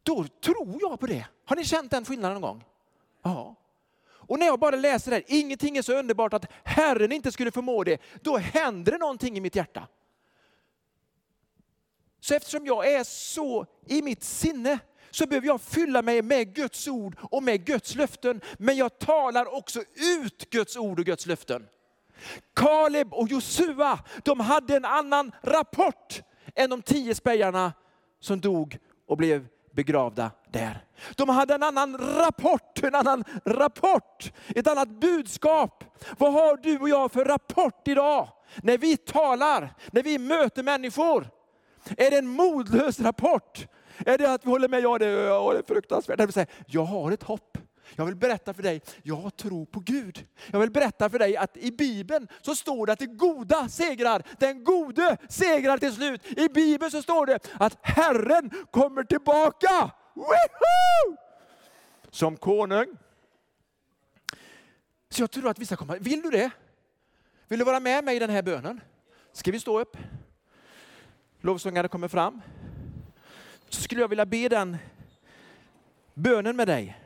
Då 0.03 0.27
tror 0.27 0.77
jag 0.81 0.99
på 0.99 1.07
det. 1.07 1.27
Har 1.45 1.55
ni 1.55 1.65
känt 1.65 1.91
den 1.91 2.05
skillnaden 2.05 2.41
någon 2.41 2.49
gång? 2.49 2.63
Ja. 3.21 3.55
Och 4.29 4.39
när 4.39 4.45
jag 4.45 4.59
bara 4.59 4.75
läser 4.75 5.11
det 5.11 5.15
här, 5.17 5.23
ingenting 5.27 5.77
är 5.77 5.81
så 5.81 5.93
underbart 5.93 6.33
att 6.33 6.45
Herren 6.63 7.11
inte 7.11 7.31
skulle 7.31 7.51
förmå 7.51 7.83
det, 7.83 8.01
då 8.21 8.37
händer 8.37 8.91
det 8.91 8.97
någonting 8.97 9.37
i 9.37 9.41
mitt 9.41 9.55
hjärta. 9.55 9.87
Så 12.19 12.35
eftersom 12.35 12.65
jag 12.65 12.93
är 12.93 13.03
så 13.03 13.65
i 13.87 14.01
mitt 14.01 14.23
sinne 14.23 14.79
så 15.11 15.27
behöver 15.27 15.47
jag 15.47 15.61
fylla 15.61 16.01
mig 16.01 16.21
med 16.21 16.55
Guds 16.55 16.87
ord 16.87 17.17
och 17.21 17.43
med 17.43 17.65
Guds 17.65 17.95
löften. 17.95 18.41
Men 18.57 18.77
jag 18.77 18.99
talar 18.99 19.53
också 19.55 19.83
ut 20.19 20.49
Guds 20.49 20.77
ord 20.77 20.99
och 20.99 21.05
Guds 21.05 21.25
löften. 21.25 21.67
Kaleb 22.53 23.13
och 23.13 23.27
Josua, 23.27 23.99
de 24.23 24.39
hade 24.39 24.75
en 24.75 24.85
annan 24.85 25.31
rapport 25.41 26.21
än 26.55 26.69
de 26.69 26.81
tio 26.81 27.15
spejarna 27.15 27.73
som 28.19 28.41
dog 28.41 28.77
och 29.07 29.17
blev 29.17 29.47
begravda 29.71 30.32
där. 30.49 30.86
De 31.15 31.29
hade 31.29 31.55
en 31.55 31.63
annan 31.63 31.97
rapport, 31.97 32.84
en 32.84 32.95
annan 32.95 33.23
rapport, 33.45 34.34
ett 34.55 34.67
annat 34.67 34.89
budskap. 34.89 35.84
Vad 36.17 36.34
har 36.34 36.58
du 36.58 36.79
och 36.79 36.89
jag 36.89 37.12
för 37.12 37.25
rapport 37.25 37.88
idag? 37.88 38.27
När 38.63 38.77
vi 38.77 38.97
talar, 38.97 39.73
när 39.91 40.03
vi 40.03 40.17
möter 40.17 40.63
människor. 40.63 41.29
Är 41.97 42.12
det 42.12 42.17
en 42.17 42.27
modlös 42.27 42.99
rapport? 42.99 43.67
Är 44.05 44.17
det 44.17 44.34
att 44.34 44.45
vi 44.45 44.49
håller 44.49 44.67
med? 44.67 44.82
Ja, 44.82 44.97
det 44.97 45.08
är 45.08 45.67
fruktansvärt. 45.67 46.36
Jag, 46.36 46.47
jag 46.67 46.84
har 46.84 47.12
ett 47.12 47.23
hopp. 47.23 47.58
Jag 47.95 48.06
vill 48.06 48.15
berätta 48.15 48.54
för 48.54 48.63
dig, 48.63 48.82
jag 49.04 49.36
tror 49.36 49.65
på 49.65 49.80
Gud. 49.80 50.25
Jag 50.52 50.60
vill 50.60 50.71
berätta 50.71 51.10
för 51.10 51.19
dig 51.19 51.38
att 51.38 51.58
i 51.58 51.71
Bibeln 51.71 52.28
så 52.41 52.56
står 52.56 52.86
det 52.86 52.93
att 52.93 52.99
det 52.99 53.06
goda 53.06 53.69
segrar. 53.69 54.23
Den 54.39 54.63
gode 54.63 55.17
segrar 55.30 55.78
till 55.78 55.93
slut. 55.93 56.25
I 56.38 56.49
Bibeln 56.49 56.91
så 56.91 57.02
står 57.02 57.25
det 57.25 57.39
att 57.54 57.78
Herren 57.82 58.52
kommer 58.71 59.04
tillbaka. 59.04 59.91
Woohoo! 60.13 61.17
Som 62.10 62.38
konung. 62.38 62.97
Så 65.10 65.21
jag 65.21 65.32
tror 65.32 65.49
att 65.49 65.60
vi 65.60 65.65
ska 65.65 65.75
komma. 65.75 65.95
Vill 65.99 66.21
du 66.21 66.30
det? 66.30 66.52
Vill 67.47 67.60
du 67.60 67.65
vara 67.65 67.80
med 67.80 68.04
mig 68.04 68.15
i 68.15 68.19
den 68.19 68.30
här 68.30 68.41
bönen? 68.41 68.82
Ska 69.32 69.52
vi 69.52 69.60
stå 69.60 69.80
upp? 69.80 69.97
Lovsångare 71.41 71.88
kommer 71.88 72.08
fram. 72.08 72.41
Så 73.69 73.82
skulle 73.82 74.02
jag 74.02 74.08
vilja 74.08 74.25
be 74.25 74.49
den 74.49 74.78
bönen 76.13 76.56
med 76.56 76.67
dig. 76.67 76.97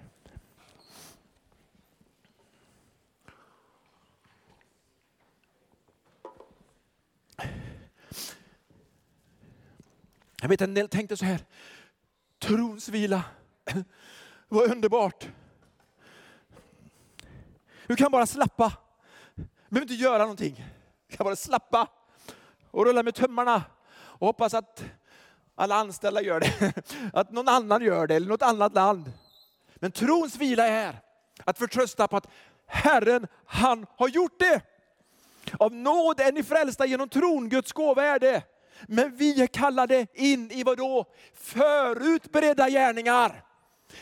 Jag 10.43 10.49
vet 10.49 10.61
en 10.61 10.73
del 10.73 10.89
tänkte 10.89 11.17
så 11.17 11.25
här, 11.25 11.39
trons 12.39 12.89
vila, 12.89 13.23
vad 14.47 14.71
underbart. 14.71 15.27
Du 17.87 17.95
kan 17.95 18.11
bara 18.11 18.25
slappa, 18.25 18.73
du 19.35 19.43
behöver 19.69 19.91
inte 19.91 20.03
göra 20.03 20.17
någonting. 20.17 20.65
Du 21.07 21.17
kan 21.17 21.23
bara 21.23 21.35
slappa 21.35 21.87
och 22.71 22.85
rulla 22.85 23.03
med 23.03 23.15
tömmarna 23.15 23.63
och 23.93 24.27
hoppas 24.27 24.53
att 24.53 24.83
alla 25.55 25.75
anställda 25.75 26.21
gör 26.21 26.39
det, 26.39 26.73
att 27.13 27.31
någon 27.31 27.47
annan 27.47 27.81
gör 27.81 28.07
det 28.07 28.15
eller 28.15 28.27
något 28.27 28.41
annat 28.41 28.73
land. 28.73 29.11
Men 29.75 29.91
trons 29.91 30.35
vila 30.35 30.67
är 30.67 30.99
att 31.43 31.57
förtrösta 31.57 32.07
på 32.07 32.17
att 32.17 32.27
Herren, 32.65 33.27
han 33.45 33.85
har 33.95 34.07
gjort 34.07 34.39
det. 34.39 34.61
Av 35.59 35.73
nåd 35.73 36.19
är 36.19 36.31
ni 36.31 36.43
frälsta 36.43 36.85
genom 36.85 37.09
tron, 37.09 37.49
Guds 37.49 37.71
gåva 37.71 38.03
är 38.03 38.19
det. 38.19 38.52
Men 38.87 39.15
vi 39.15 39.41
är 39.41 39.47
kallade 39.47 40.07
in 40.13 40.51
i 40.51 40.63
vad 40.63 40.77
då? 40.77 41.05
Förutberedda 41.33 42.69
gärningar. 42.69 43.43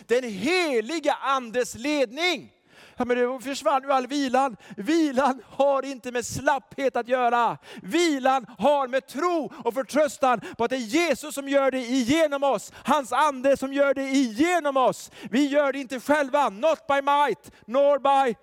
Den 0.07 0.23
heliga 0.23 1.13
andes 1.13 1.75
ledning. 1.75 2.51
Ja, 2.97 3.05
men 3.05 3.17
det 3.17 3.39
försvann 3.43 3.83
ju 3.83 3.91
all 3.91 4.07
vilan. 4.07 4.57
Vilan 4.77 5.41
har 5.45 5.85
inte 5.85 6.11
med 6.11 6.25
slapphet 6.25 6.95
att 6.95 7.07
göra. 7.07 7.57
Vilan 7.81 8.45
har 8.57 8.87
med 8.87 9.07
tro 9.07 9.51
och 9.63 9.73
förtröstan 9.73 10.41
på 10.57 10.63
att 10.63 10.69
det 10.69 10.75
är 10.75 10.79
Jesus 10.79 11.35
som 11.35 11.49
gör 11.49 11.71
det 11.71 11.79
igenom 11.79 12.43
oss. 12.43 12.71
Hans 12.75 13.11
ande 13.11 13.57
som 13.57 13.73
gör 13.73 13.93
det 13.93 14.09
igenom 14.09 14.77
oss. 14.77 15.11
Vi 15.31 15.47
gör 15.47 15.73
det 15.73 15.79
inte 15.79 15.99
själva, 15.99 16.49
not 16.49 16.87
by 16.87 17.01
might, 17.01 17.51
nor 17.65 17.99
by 17.99 18.35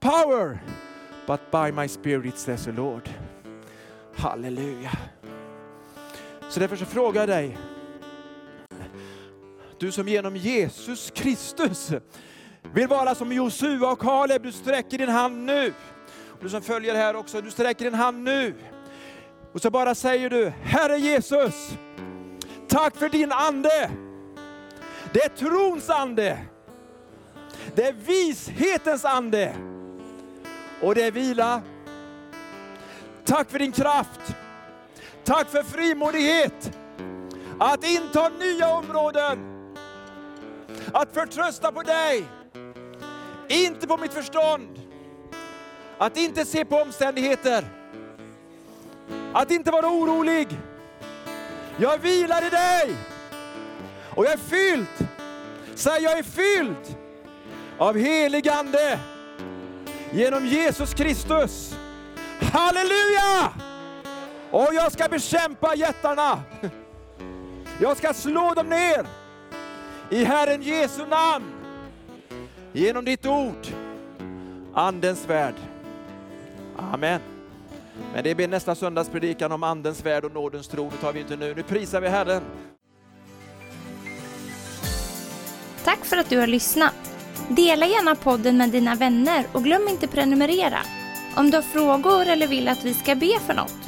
power, 0.00 0.58
but 1.26 1.50
by 1.50 1.72
my 1.72 1.88
spirit 1.88 2.38
says 2.38 2.64
the 2.64 2.72
Lord. 2.72 3.10
Halleluja. 4.16 4.90
Så 6.48 6.60
därför 6.60 6.76
så 6.76 6.84
frågar 6.84 7.20
jag 7.20 7.28
dig, 7.28 7.58
du 9.78 9.92
som 9.92 10.08
genom 10.08 10.36
Jesus 10.36 11.12
Kristus 11.14 11.92
vill 12.74 12.88
vara 12.88 13.14
som 13.14 13.32
Josua 13.32 13.92
och 13.92 13.98
Kaleb, 13.98 14.42
du 14.42 14.52
sträcker 14.52 14.98
din 14.98 15.08
hand 15.08 15.44
nu. 15.44 15.72
Du 16.40 16.48
som 16.48 16.62
följer 16.62 16.94
här 16.94 17.16
också, 17.16 17.40
du 17.40 17.50
sträcker 17.50 17.84
din 17.84 17.94
hand 17.94 18.24
nu. 18.24 18.54
Och 19.52 19.60
så 19.60 19.70
bara 19.70 19.94
säger 19.94 20.30
du, 20.30 20.52
Herre 20.62 20.98
Jesus, 20.98 21.70
tack 22.68 22.96
för 22.96 23.08
din 23.08 23.32
ande. 23.32 23.90
Det 25.12 25.24
är 25.24 25.28
trons 25.28 25.90
ande. 25.90 26.38
Det 27.74 27.82
är 27.82 27.92
vishetens 27.92 29.04
ande. 29.04 29.56
Och 30.80 30.94
det 30.94 31.02
är 31.02 31.10
vila. 31.10 31.62
Tack 33.24 33.50
för 33.50 33.58
din 33.58 33.72
kraft. 33.72 34.36
Tack 35.26 35.50
för 35.50 35.62
frimodighet 35.62 36.78
att 37.58 37.84
inta 37.84 38.28
nya 38.28 38.68
områden. 38.68 39.38
Att 40.92 41.14
förtrösta 41.14 41.72
på 41.72 41.82
dig, 41.82 42.24
inte 43.48 43.86
på 43.86 43.96
mitt 43.96 44.12
förstånd. 44.12 44.82
Att 45.98 46.16
inte 46.16 46.44
se 46.44 46.64
på 46.64 46.76
omständigheter. 46.76 47.64
Att 49.32 49.50
inte 49.50 49.70
vara 49.70 49.86
orolig. 49.86 50.48
Jag 51.76 51.98
vilar 51.98 52.46
i 52.46 52.50
dig. 52.50 52.96
Och 54.14 54.24
jag 54.24 54.32
är 54.32 54.36
fylld, 54.36 55.08
säg 55.74 56.02
jag 56.02 56.18
är 56.18 56.22
fylld 56.22 56.96
av 57.78 57.96
helig 57.96 58.48
ande 58.48 58.98
genom 60.12 60.46
Jesus 60.46 60.94
Kristus. 60.94 61.74
Halleluja! 62.52 63.65
Och 64.50 64.68
jag 64.74 64.92
ska 64.92 65.08
bekämpa 65.08 65.74
jättarna. 65.74 66.42
Jag 67.80 67.96
ska 67.96 68.14
slå 68.14 68.54
dem 68.54 68.68
ner 68.68 69.06
i 70.10 70.24
Herren 70.24 70.62
Jesu 70.62 71.06
namn. 71.06 71.52
Genom 72.72 73.04
ditt 73.04 73.26
ord, 73.26 73.66
Andens 74.74 75.28
värld. 75.28 75.54
Amen. 76.92 77.20
Men 78.14 78.24
det 78.24 78.34
blir 78.34 78.48
nästa 78.48 78.74
söndags 78.74 79.08
predikan 79.08 79.52
om 79.52 79.62
Andens 79.62 80.04
värld 80.04 80.24
och 80.24 80.34
nådens 80.34 80.68
tro. 80.68 80.90
Det 80.90 80.96
tar 80.96 81.12
vi 81.12 81.20
inte 81.20 81.36
nu. 81.36 81.54
Nu 81.54 81.62
prisar 81.62 82.00
vi 82.00 82.08
Herren. 82.08 82.42
Tack 85.84 86.04
för 86.04 86.16
att 86.16 86.28
du 86.28 86.38
har 86.38 86.46
lyssnat. 86.46 86.94
Dela 87.48 87.86
gärna 87.86 88.14
podden 88.14 88.56
med 88.56 88.70
dina 88.70 88.94
vänner 88.94 89.44
och 89.52 89.64
glöm 89.64 89.88
inte 89.88 90.08
prenumerera. 90.08 90.78
Om 91.36 91.50
du 91.50 91.56
har 91.56 91.62
frågor 91.62 92.26
eller 92.26 92.46
vill 92.46 92.68
att 92.68 92.84
vi 92.84 92.94
ska 92.94 93.14
be 93.14 93.40
för 93.46 93.54
något 93.54 93.85